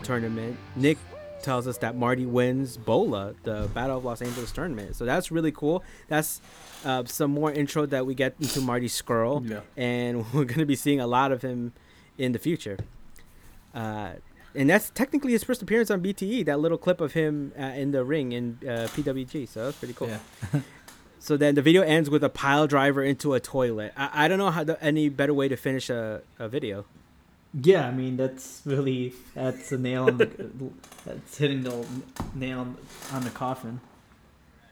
tournament. 0.03 0.57
Nick 0.75 0.97
tells 1.45 1.67
us 1.67 1.77
that 1.77 1.95
Marty 1.95 2.25
wins 2.25 2.75
Bola, 2.75 3.36
the 3.43 3.69
Battle 3.73 3.97
of 3.97 4.03
Los 4.03 4.21
Angeles 4.21 4.51
tournament. 4.51 4.95
So 4.95 5.05
that's 5.05 5.31
really 5.31 5.51
cool. 5.51 5.84
That's 6.10 6.41
uh, 6.84 7.05
some 7.05 7.31
more 7.31 7.51
intro 7.51 7.86
that 7.86 8.05
we 8.05 8.15
get 8.15 8.36
into 8.41 8.60
Marty 8.62 8.88
Scurll, 8.88 9.47
Yeah. 9.49 9.62
and 9.77 10.25
we're 10.34 10.45
going 10.45 10.60
to 10.60 10.65
be 10.65 10.75
seeing 10.75 10.99
a 10.99 11.08
lot 11.08 11.31
of 11.31 11.41
him 11.41 11.71
in 12.17 12.31
the 12.34 12.39
future. 12.39 12.77
Uh, 13.73 14.13
and 14.55 14.69
that's 14.69 14.89
technically 14.89 15.34
his 15.34 15.43
first 15.43 15.62
appearance 15.62 15.91
on 15.91 16.01
BTE. 16.01 16.45
That 16.45 16.60
little 16.60 16.77
clip 16.77 17.01
of 17.01 17.13
him 17.13 17.51
uh, 17.60 17.63
in 17.63 17.91
the 17.91 18.03
ring 18.03 18.31
in 18.31 18.58
uh, 18.63 18.88
PWG. 18.95 19.47
So 19.47 19.65
that's 19.65 19.77
pretty 19.77 19.93
cool. 19.93 20.08
Yeah. 20.08 20.62
so 21.19 21.36
then 21.38 21.55
the 21.55 21.62
video 21.62 21.81
ends 21.81 22.10
with 22.10 22.23
a 22.23 22.29
pile 22.29 22.65
driver 22.65 23.03
into 23.03 23.34
a 23.34 23.39
toilet. 23.39 23.93
I, 23.97 24.25
I 24.25 24.27
don't 24.27 24.38
know 24.39 24.51
how 24.51 24.63
the, 24.63 24.81
any 24.84 25.10
better 25.10 25.34
way 25.34 25.47
to 25.49 25.58
finish 25.58 25.89
a, 25.89 26.21
a 26.39 26.47
video. 26.47 26.86
Yeah, 27.61 27.87
I 27.87 27.91
mean 27.91 28.17
that's 28.17 28.61
really 28.65 29.13
that's 29.33 29.71
a 29.71 29.77
nail 29.77 30.07
on 30.07 30.17
the 30.17 30.25
that's 31.05 31.37
hitting 31.37 31.63
the 31.63 31.85
nail 32.33 32.75
on 33.13 33.23
the 33.23 33.29
coffin. 33.29 33.79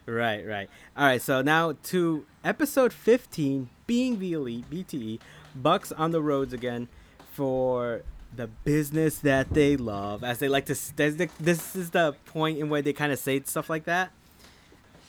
Right, 0.05 0.45
right. 0.45 0.69
All 0.97 1.05
right, 1.05 1.21
so 1.21 1.41
now 1.41 1.75
to 1.83 2.25
episode 2.43 2.91
15, 2.91 3.69
being 3.87 4.19
the 4.19 4.33
elite, 4.33 4.69
BTE, 4.69 5.19
Bucks 5.55 5.93
on 5.93 6.11
the 6.11 6.21
roads 6.21 6.51
again 6.51 6.89
for 7.31 8.01
the 8.35 8.47
business 8.47 9.19
that 9.19 9.51
they 9.51 9.77
love. 9.77 10.23
As 10.23 10.39
they 10.39 10.49
like 10.49 10.65
to, 10.65 10.75
this 10.95 11.75
is 11.75 11.91
the 11.91 12.15
point 12.25 12.57
in 12.57 12.67
where 12.67 12.81
they 12.81 12.91
kind 12.91 13.13
of 13.13 13.19
say 13.19 13.41
stuff 13.43 13.69
like 13.69 13.85
that. 13.85 14.11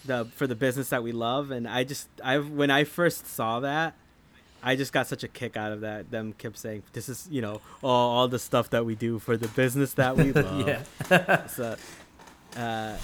The 0.04 0.26
for 0.26 0.46
the 0.46 0.54
business 0.54 0.90
that 0.90 1.02
we 1.02 1.12
love, 1.12 1.50
and 1.50 1.66
I 1.66 1.82
just 1.82 2.08
I 2.22 2.38
when 2.38 2.70
I 2.70 2.84
first 2.84 3.26
saw 3.26 3.58
that, 3.60 3.94
I 4.64 4.77
just 4.77 4.92
got 4.94 5.07
such 5.07 5.22
a 5.22 5.29
kick 5.29 5.57
out 5.57 5.72
of 5.72 5.83
that. 5.83 6.11
Them 6.11 6.33
kept 6.33 6.57
saying, 6.57 6.85
"This 6.94 7.09
is 7.09 7.29
you 7.31 7.42
know 7.42 7.61
all, 7.83 8.11
all 8.16 8.29
the 8.29 8.38
stuff 8.38 8.70
that 8.70 8.87
we 8.87 8.94
do 8.94 9.18
for 9.18 9.37
the 9.37 9.48
business 9.48 9.92
that 9.94 10.16
we 10.16 10.33
love." 10.33 10.66
yeah. 11.11 11.46
so, 11.46 11.77
uh, 12.57 12.96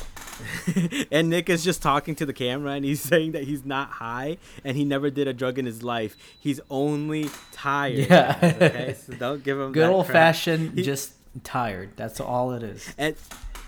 and 1.13 1.29
Nick 1.29 1.51
is 1.51 1.63
just 1.63 1.83
talking 1.83 2.15
to 2.17 2.27
the 2.27 2.33
camera 2.33 2.73
and 2.73 2.85
he's 2.85 3.01
saying 3.13 3.33
that 3.33 3.45
he's 3.45 3.65
not 3.65 3.91
high 3.91 4.39
and 4.65 4.77
he 4.77 4.85
never 4.85 5.11
did 5.11 5.29
a 5.29 5.33
drug 5.33 5.59
in 5.59 5.67
his 5.67 5.83
life. 5.83 6.17
He's 6.39 6.61
only 6.71 7.31
tired. 7.53 8.09
Yeah. 8.11 8.39
okay, 8.43 8.97
so 8.99 9.13
don't 9.15 9.45
give 9.45 9.59
him 9.59 9.73
good 9.73 9.89
old 9.89 10.07
crap. 10.07 10.15
fashioned 10.15 10.79
he, 10.79 10.83
just 10.83 11.13
tired. 11.45 11.91
That's 11.97 12.21
all 12.21 12.53
it 12.53 12.63
is. 12.63 12.89
And 12.97 13.17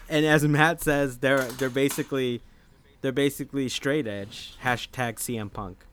and 0.08 0.24
as 0.24 0.46
Matt 0.46 0.80
says, 0.80 1.18
they're 1.18 1.44
they're 1.44 1.70
basically 1.70 2.40
they're 3.00 3.12
basically 3.12 3.68
straight 3.68 4.06
edge. 4.06 4.56
Hashtag 4.62 5.16
CM 5.16 5.52
Punk. 5.52 5.84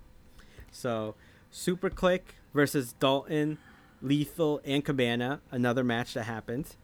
So 0.72 1.16
Super 1.52 1.90
Kliq 1.90 2.22
versus 2.54 2.94
Dalton, 2.94 3.58
Lethal, 4.02 4.62
and 4.66 4.84
Cabana. 4.84 5.42
Another 5.52 5.84
match 5.84 6.14
that 6.14 6.24
happened. 6.24 6.76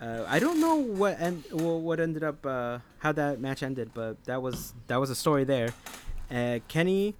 Uh, 0.00 0.24
I 0.28 0.38
don't 0.38 0.60
know 0.60 0.76
what 0.76 1.18
and 1.18 1.44
what 1.50 1.98
ended 1.98 2.22
up 2.22 2.46
uh, 2.46 2.78
how 2.98 3.12
that 3.12 3.40
match 3.40 3.62
ended, 3.62 3.90
but 3.94 4.22
that 4.24 4.40
was 4.40 4.74
that 4.86 4.96
was 5.00 5.10
a 5.10 5.14
story 5.16 5.44
there. 5.44 5.70
Uh, 6.30 6.60
Kenny 6.68 7.16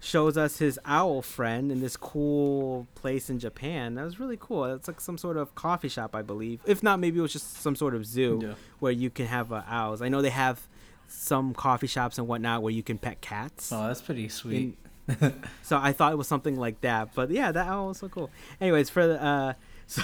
shows 0.00 0.36
us 0.36 0.58
his 0.58 0.78
owl 0.84 1.22
friend 1.22 1.70
in 1.70 1.80
this 1.80 1.96
cool 1.96 2.88
place 2.96 3.30
in 3.30 3.38
Japan. 3.38 3.94
That 3.94 4.04
was 4.04 4.18
really 4.18 4.36
cool. 4.38 4.64
It's 4.64 4.88
like 4.88 5.00
some 5.00 5.16
sort 5.16 5.36
of 5.36 5.54
coffee 5.54 5.88
shop, 5.88 6.14
I 6.14 6.22
believe. 6.22 6.60
If 6.66 6.82
not, 6.82 6.98
maybe 6.98 7.18
it 7.18 7.22
was 7.22 7.32
just 7.32 7.58
some 7.58 7.76
sort 7.76 7.94
of 7.94 8.04
zoo 8.04 8.40
yeah. 8.42 8.54
where 8.80 8.92
you 8.92 9.10
can 9.10 9.26
have 9.26 9.52
uh, 9.52 9.62
owls. 9.68 10.02
I 10.02 10.08
know 10.08 10.20
they 10.20 10.30
have 10.30 10.66
some 11.06 11.54
coffee 11.54 11.86
shops 11.86 12.18
and 12.18 12.26
whatnot 12.26 12.62
where 12.62 12.72
you 12.72 12.82
can 12.82 12.98
pet 12.98 13.20
cats. 13.20 13.72
Oh, 13.72 13.86
that's 13.86 14.02
pretty 14.02 14.28
sweet. 14.28 14.76
so 15.62 15.78
I 15.78 15.92
thought 15.92 16.12
it 16.12 16.16
was 16.16 16.28
something 16.28 16.56
like 16.56 16.80
that. 16.82 17.14
But 17.14 17.30
yeah, 17.30 17.52
that 17.52 17.68
was 17.68 17.98
so 17.98 18.08
cool. 18.08 18.30
Anyways, 18.60 18.90
for 18.90 19.06
the 19.06 19.22
uh, 19.22 19.52
so, 19.86 20.02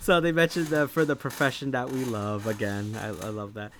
so 0.00 0.20
they 0.20 0.32
mentioned 0.32 0.68
the, 0.68 0.88
for 0.88 1.04
the 1.04 1.16
profession 1.16 1.72
that 1.72 1.90
we 1.90 2.04
love 2.04 2.46
again. 2.46 2.96
I, 3.00 3.08
I 3.08 3.30
love 3.30 3.54
that, 3.54 3.72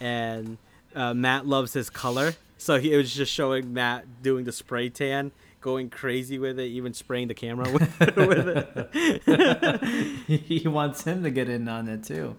and 0.00 0.58
uh, 0.94 1.14
Matt 1.14 1.46
loves 1.46 1.72
his 1.72 1.90
color. 1.90 2.34
So 2.60 2.80
he 2.80 2.96
was 2.96 3.14
just 3.14 3.32
showing 3.32 3.72
Matt 3.72 4.22
doing 4.22 4.44
the 4.44 4.50
spray 4.50 4.88
tan, 4.88 5.30
going 5.60 5.90
crazy 5.90 6.40
with 6.40 6.58
it, 6.58 6.66
even 6.66 6.92
spraying 6.92 7.28
the 7.28 7.34
camera 7.34 7.70
with, 7.70 7.98
with 8.16 8.90
it. 8.92 10.26
he 10.26 10.66
wants 10.66 11.04
him 11.04 11.22
to 11.22 11.30
get 11.30 11.48
in 11.48 11.68
on 11.68 11.88
it 11.88 12.02
too. 12.02 12.36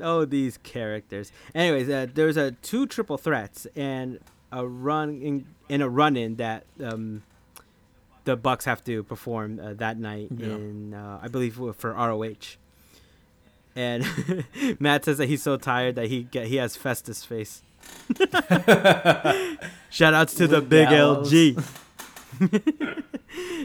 Oh, 0.00 0.24
these 0.24 0.58
characters. 0.58 1.32
Anyways, 1.54 1.88
uh, 1.90 2.06
there's 2.14 2.36
a 2.36 2.52
two 2.52 2.86
triple 2.86 3.18
threats 3.18 3.66
and 3.76 4.18
a 4.52 4.66
run 4.66 5.20
in, 5.22 5.46
in 5.68 5.82
a 5.82 5.88
run 5.88 6.16
in 6.16 6.36
that 6.36 6.64
um, 6.82 7.22
the 8.24 8.36
Bucks 8.36 8.64
have 8.64 8.84
to 8.84 9.02
perform 9.04 9.58
uh, 9.58 9.74
that 9.74 9.98
night 9.98 10.28
yeah. 10.36 10.46
in 10.46 10.94
uh, 10.94 11.20
I 11.22 11.28
believe 11.28 11.54
for 11.76 11.92
ROH. 11.92 12.56
And 13.74 14.04
Matt 14.80 15.04
says 15.04 15.18
that 15.18 15.26
he's 15.26 15.42
so 15.42 15.56
tired 15.56 15.94
that 15.94 16.08
he 16.08 16.24
get, 16.24 16.48
he 16.48 16.56
has 16.56 16.76
Festus 16.76 17.24
face. 17.24 17.62
Shout 19.90 20.14
outs 20.14 20.34
to 20.34 20.42
With 20.44 20.50
the 20.50 20.60
big 20.60 20.88
gallows. 20.88 21.32
LG. 21.32 21.64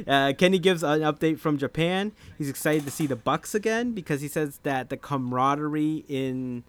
uh, 0.08 0.34
Kenny 0.38 0.60
gives 0.60 0.84
an 0.84 1.02
update 1.02 1.40
from 1.40 1.58
Japan. 1.58 2.12
He's 2.38 2.50
excited 2.50 2.86
to 2.86 2.92
see 2.92 3.08
the 3.08 3.16
Bucks 3.16 3.56
again 3.56 3.94
because 3.94 4.22
he 4.22 4.28
says 4.28 4.60
that 4.64 4.90
the 4.90 4.98
camaraderie 4.98 6.06
in 6.08 6.64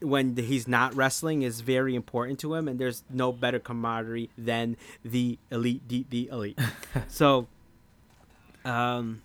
when 0.00 0.36
he's 0.36 0.68
not 0.68 0.94
wrestling 0.94 1.42
is 1.42 1.60
very 1.60 1.94
important 1.94 2.38
to 2.40 2.54
him, 2.54 2.68
and 2.68 2.78
there's 2.78 3.02
no 3.10 3.32
better 3.32 3.58
camaraderie 3.58 4.30
than 4.36 4.76
the 5.04 5.38
elite, 5.50 5.88
the, 5.88 6.04
the 6.10 6.28
elite. 6.30 6.58
so, 7.08 7.46
um, 8.64 9.22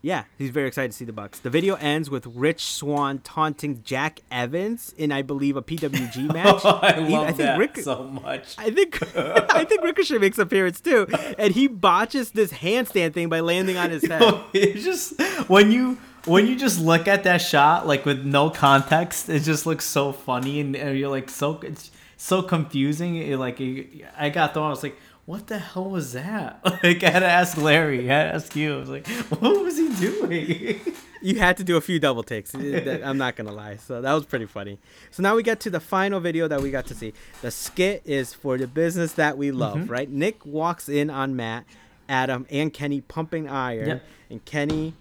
yeah, 0.00 0.24
he's 0.38 0.50
very 0.50 0.68
excited 0.68 0.92
to 0.92 0.96
see 0.96 1.04
the 1.04 1.12
Bucks. 1.12 1.40
The 1.40 1.50
video 1.50 1.74
ends 1.74 2.08
with 2.08 2.24
Rich 2.26 2.64
Swann 2.64 3.18
taunting 3.18 3.82
Jack 3.82 4.20
Evans 4.30 4.94
in, 4.96 5.10
I 5.10 5.22
believe, 5.22 5.56
a 5.56 5.62
PWG 5.62 6.32
match. 6.32 6.60
oh, 6.64 6.78
I 6.80 7.00
he, 7.02 7.12
love 7.14 7.24
I 7.24 7.26
think 7.26 7.36
that 7.38 7.58
Rick, 7.58 7.76
so 7.78 8.04
much. 8.04 8.54
I 8.56 8.70
think 8.70 9.16
I 9.16 9.64
think 9.64 9.82
Ricochet 9.82 10.18
makes 10.18 10.38
appearance 10.38 10.80
too, 10.80 11.08
and 11.36 11.52
he 11.52 11.66
botches 11.66 12.30
this 12.30 12.52
handstand 12.52 13.12
thing 13.12 13.28
by 13.28 13.40
landing 13.40 13.76
on 13.76 13.90
his 13.90 14.06
head. 14.06 14.22
it's 14.52 14.84
just 14.84 15.20
when 15.48 15.72
you 15.72 15.98
when 16.28 16.46
you 16.46 16.56
just 16.56 16.80
look 16.80 17.08
at 17.08 17.24
that 17.24 17.38
shot 17.38 17.86
like 17.86 18.04
with 18.04 18.24
no 18.24 18.50
context, 18.50 19.28
it 19.28 19.40
just 19.40 19.66
looks 19.66 19.84
so 19.84 20.12
funny, 20.12 20.60
and, 20.60 20.76
and 20.76 20.98
you're 20.98 21.10
like 21.10 21.30
so 21.30 21.60
it's 21.62 21.90
so 22.16 22.42
confusing. 22.42 23.16
It, 23.16 23.38
like 23.38 23.60
it, 23.60 24.04
I 24.16 24.28
got 24.28 24.54
thrown. 24.54 24.66
I 24.66 24.70
was 24.70 24.82
like, 24.82 24.98
"What 25.24 25.46
the 25.46 25.58
hell 25.58 25.88
was 25.88 26.12
that?" 26.12 26.60
Like 26.82 27.02
I 27.02 27.10
had 27.10 27.20
to 27.20 27.26
ask 27.26 27.56
Larry. 27.56 28.10
I 28.10 28.14
had 28.14 28.24
to 28.24 28.34
ask 28.34 28.56
you. 28.56 28.76
I 28.76 28.78
was 28.78 28.90
like, 28.90 29.06
"What 29.06 29.64
was 29.64 29.78
he 29.78 29.94
doing?" 29.94 30.80
you 31.22 31.38
had 31.38 31.56
to 31.56 31.64
do 31.64 31.76
a 31.76 31.80
few 31.80 31.98
double 31.98 32.22
takes. 32.22 32.54
I'm 32.54 33.18
not 33.18 33.36
gonna 33.36 33.52
lie. 33.52 33.76
So 33.76 34.00
that 34.00 34.12
was 34.12 34.26
pretty 34.26 34.46
funny. 34.46 34.78
So 35.10 35.22
now 35.22 35.34
we 35.34 35.42
get 35.42 35.60
to 35.60 35.70
the 35.70 35.80
final 35.80 36.20
video 36.20 36.48
that 36.48 36.60
we 36.60 36.70
got 36.70 36.86
to 36.86 36.94
see. 36.94 37.14
The 37.42 37.50
skit 37.50 38.02
is 38.04 38.34
for 38.34 38.58
the 38.58 38.66
business 38.66 39.12
that 39.12 39.38
we 39.38 39.50
love, 39.50 39.78
mm-hmm. 39.78 39.92
right? 39.92 40.10
Nick 40.10 40.44
walks 40.44 40.88
in 40.88 41.10
on 41.10 41.36
Matt, 41.36 41.64
Adam, 42.08 42.46
and 42.50 42.72
Kenny 42.72 43.00
pumping 43.00 43.48
iron, 43.48 43.88
yep. 43.88 44.04
and 44.30 44.44
Kenny 44.44 44.94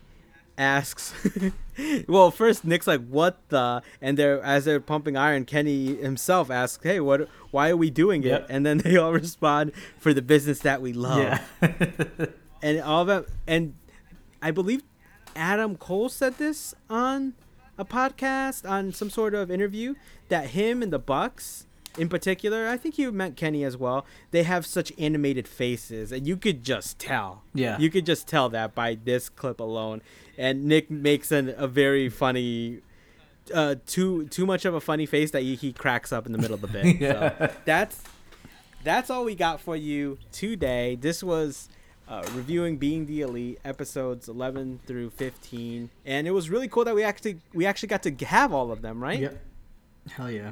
asks 0.58 1.14
well 2.08 2.32
first 2.32 2.66
nick's 2.66 2.88
like 2.88 3.06
what 3.08 3.38
the 3.50 3.82
and 4.02 4.18
they're 4.18 4.42
as 4.42 4.66
they're 4.66 4.80
pumping 4.80 5.16
iron 5.16 5.46
kenny 5.46 5.96
himself 5.98 6.50
asks 6.50 6.84
hey 6.84 7.00
what 7.00 7.30
why 7.52 7.70
are 7.70 7.78
we 7.78 7.90
doing 7.90 8.24
it 8.24 8.28
yep. 8.28 8.48
and 8.50 8.66
then 8.66 8.80
they 8.80 8.98
all 8.98 9.14
respond 9.24 9.72
for 10.00 10.14
the 10.14 10.22
business 10.22 10.60
that 10.60 10.82
we 10.82 10.94
love 10.94 11.20
yeah. 11.20 11.40
and 12.62 12.82
all 12.82 13.06
that 13.06 13.26
and 13.46 13.76
i 14.42 14.50
believe 14.50 14.82
adam 15.36 15.76
cole 15.76 16.10
said 16.10 16.38
this 16.38 16.74
on 16.90 17.34
a 17.78 17.86
podcast 17.86 18.68
on 18.68 18.92
some 18.92 19.10
sort 19.10 19.36
of 19.36 19.52
interview 19.52 19.94
that 20.30 20.50
him 20.50 20.82
and 20.82 20.92
the 20.92 21.00
bucks 21.00 21.68
in 21.98 22.10
particular, 22.10 22.68
I 22.68 22.78
think 22.78 22.98
you 22.98 23.12
meant 23.12 23.36
Kenny 23.36 23.64
as 23.64 23.76
well. 23.76 24.06
They 24.32 24.44
have 24.44 24.66
such 24.66 24.94
animated 24.98 25.48
faces, 25.48 26.12
and 26.12 26.28
you 26.28 26.38
could 26.38 26.64
just 26.64 27.00
tell. 27.00 27.44
Yeah, 27.54 27.78
you 27.80 27.90
could 27.90 28.06
just 28.06 28.28
tell 28.28 28.50
that 28.50 28.76
by 28.76 28.98
this 29.04 29.30
clip 29.30 29.60
alone. 29.60 30.02
And 30.38 30.66
Nick 30.66 30.92
makes 30.92 31.32
an, 31.32 31.54
a 31.58 31.68
very 31.68 32.10
funny, 32.10 32.80
uh, 33.54 33.76
too 33.86 34.28
too 34.28 34.46
much 34.46 34.66
of 34.66 34.74
a 34.74 34.82
funny 34.82 35.06
face 35.06 35.32
that 35.32 35.42
he, 35.42 35.56
he 35.56 35.74
cracks 35.74 36.12
up 36.12 36.26
in 36.26 36.32
the 36.32 36.38
middle 36.38 36.54
of 36.56 36.62
the 36.62 36.68
bit. 36.68 36.98
yeah. 37.00 37.38
So 37.38 37.54
that's 37.66 38.04
that's 38.84 39.10
all 39.10 39.26
we 39.26 39.36
got 39.36 39.60
for 39.62 39.76
you 39.76 40.18
today. 40.32 40.96
This 40.96 41.24
was. 41.24 41.70
Uh, 42.10 42.24
reviewing 42.36 42.78
being 42.78 43.06
the 43.06 43.20
elite 43.20 43.60
episodes 43.66 44.30
11 44.30 44.80
through 44.88 45.10
15 45.10 45.90
and 46.06 46.26
it 46.26 46.32
was 46.32 46.50
really 46.50 46.70
cool 46.70 46.86
that 46.86 46.96
we 46.96 47.04
actually 47.04 47.38
we 47.54 47.66
actually 47.66 47.90
got 47.90 48.02
to 48.02 48.12
have 48.24 48.54
all 48.54 48.72
of 48.72 48.82
them 48.82 49.04
right 49.04 49.20
yep 49.20 49.44
hell 50.12 50.32
yeah 50.32 50.52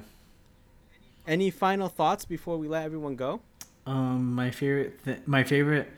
any 1.28 1.50
final 1.50 1.90
thoughts 1.90 2.26
before 2.26 2.58
we 2.58 2.68
let 2.68 2.84
everyone 2.84 3.16
go? 3.16 3.42
Um, 3.86 4.34
my 4.34 4.52
favorite, 4.52 5.04
th- 5.04 5.20
my 5.26 5.44
favorite 5.44 5.92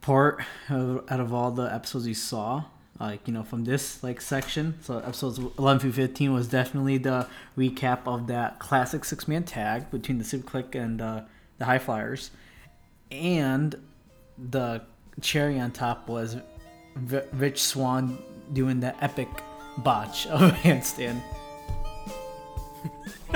part 0.00 0.42
of, 0.68 1.04
out 1.08 1.20
of 1.20 1.32
all 1.32 1.50
the 1.50 1.72
episodes 1.72 2.06
you 2.06 2.14
saw, 2.14 2.64
like 3.00 3.26
you 3.26 3.32
know, 3.32 3.42
from 3.42 3.64
this 3.64 4.02
like 4.02 4.20
section. 4.20 4.74
So 4.82 4.98
episodes 4.98 5.38
eleven 5.58 5.80
through 5.80 5.92
fifteen 5.92 6.32
was 6.32 6.48
definitely 6.48 6.98
the 6.98 7.26
recap 7.56 8.00
of 8.06 8.26
that 8.26 8.58
classic 8.58 9.04
six 9.04 9.28
man 9.28 9.44
tag 9.44 9.90
between 9.90 10.18
the 10.18 10.24
Super 10.24 10.62
Kliq 10.62 10.74
and 10.74 11.00
uh, 11.00 11.22
the 11.58 11.64
High 11.64 11.78
Flyers, 11.78 12.30
and 13.10 13.74
the 14.36 14.82
cherry 15.20 15.58
on 15.58 15.70
top 15.70 16.08
was 16.08 16.36
v- 16.96 17.20
Rich 17.32 17.62
Swann 17.62 18.18
doing 18.52 18.80
the 18.80 19.02
epic 19.02 19.28
botch 19.78 20.26
of 20.26 20.42
a 20.42 20.50
handstand. 20.50 21.20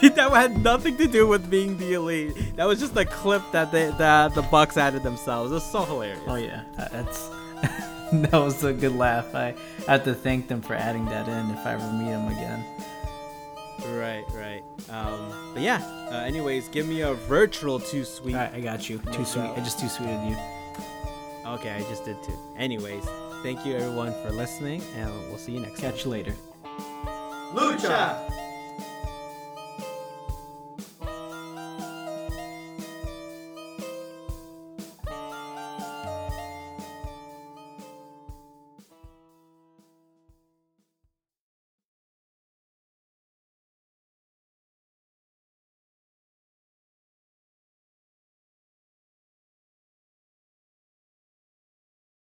that 0.00 0.30
had 0.32 0.62
nothing 0.62 0.96
to 0.96 1.06
do 1.06 1.26
with 1.26 1.50
being 1.50 1.76
the 1.78 1.94
elite. 1.94 2.34
That 2.56 2.66
was 2.66 2.80
just 2.80 2.96
a 2.96 3.04
clip 3.04 3.42
that 3.52 3.72
they, 3.72 3.90
that 3.92 4.34
the 4.34 4.42
Bucks 4.42 4.76
added 4.76 5.02
themselves. 5.02 5.50
It 5.50 5.54
was 5.54 5.64
so 5.64 5.84
hilarious. 5.84 6.20
Oh 6.26 6.36
yeah, 6.36 6.64
that's 6.92 7.30
that 8.30 8.32
was 8.32 8.64
a 8.64 8.72
good 8.72 8.96
laugh. 8.96 9.34
I 9.34 9.54
have 9.86 10.04
to 10.04 10.14
thank 10.14 10.48
them 10.48 10.60
for 10.60 10.74
adding 10.74 11.04
that 11.06 11.28
in 11.28 11.50
if 11.50 11.66
I 11.66 11.74
ever 11.74 11.92
meet 11.92 12.10
them 12.10 12.28
again. 12.28 12.64
Right, 13.86 14.24
right. 14.34 14.62
Um, 14.90 15.52
but 15.54 15.62
yeah. 15.62 15.82
Uh, 16.10 16.16
anyways, 16.24 16.68
give 16.68 16.86
me 16.86 17.02
a 17.02 17.14
virtual 17.14 17.80
too 17.80 18.04
sweet. 18.04 18.34
All 18.34 18.40
right, 18.40 18.54
I 18.54 18.60
got 18.60 18.88
you. 18.88 18.98
Too 19.12 19.24
sweet. 19.24 19.44
I 19.44 19.56
just 19.60 19.78
too 19.78 19.88
sweeted 19.88 20.20
you. 20.28 20.36
Okay, 21.46 21.70
I 21.70 21.80
just 21.88 22.04
did 22.04 22.22
too. 22.22 22.38
Anyways, 22.56 23.04
thank 23.42 23.64
you 23.64 23.74
everyone 23.74 24.12
for 24.22 24.30
listening, 24.30 24.82
and 24.96 25.10
we'll 25.28 25.38
see 25.38 25.52
you 25.52 25.60
next 25.60 25.80
time. 25.80 25.92
Catch 25.92 26.04
you 26.04 26.10
later. 26.10 26.34
Lucha! 27.52 28.39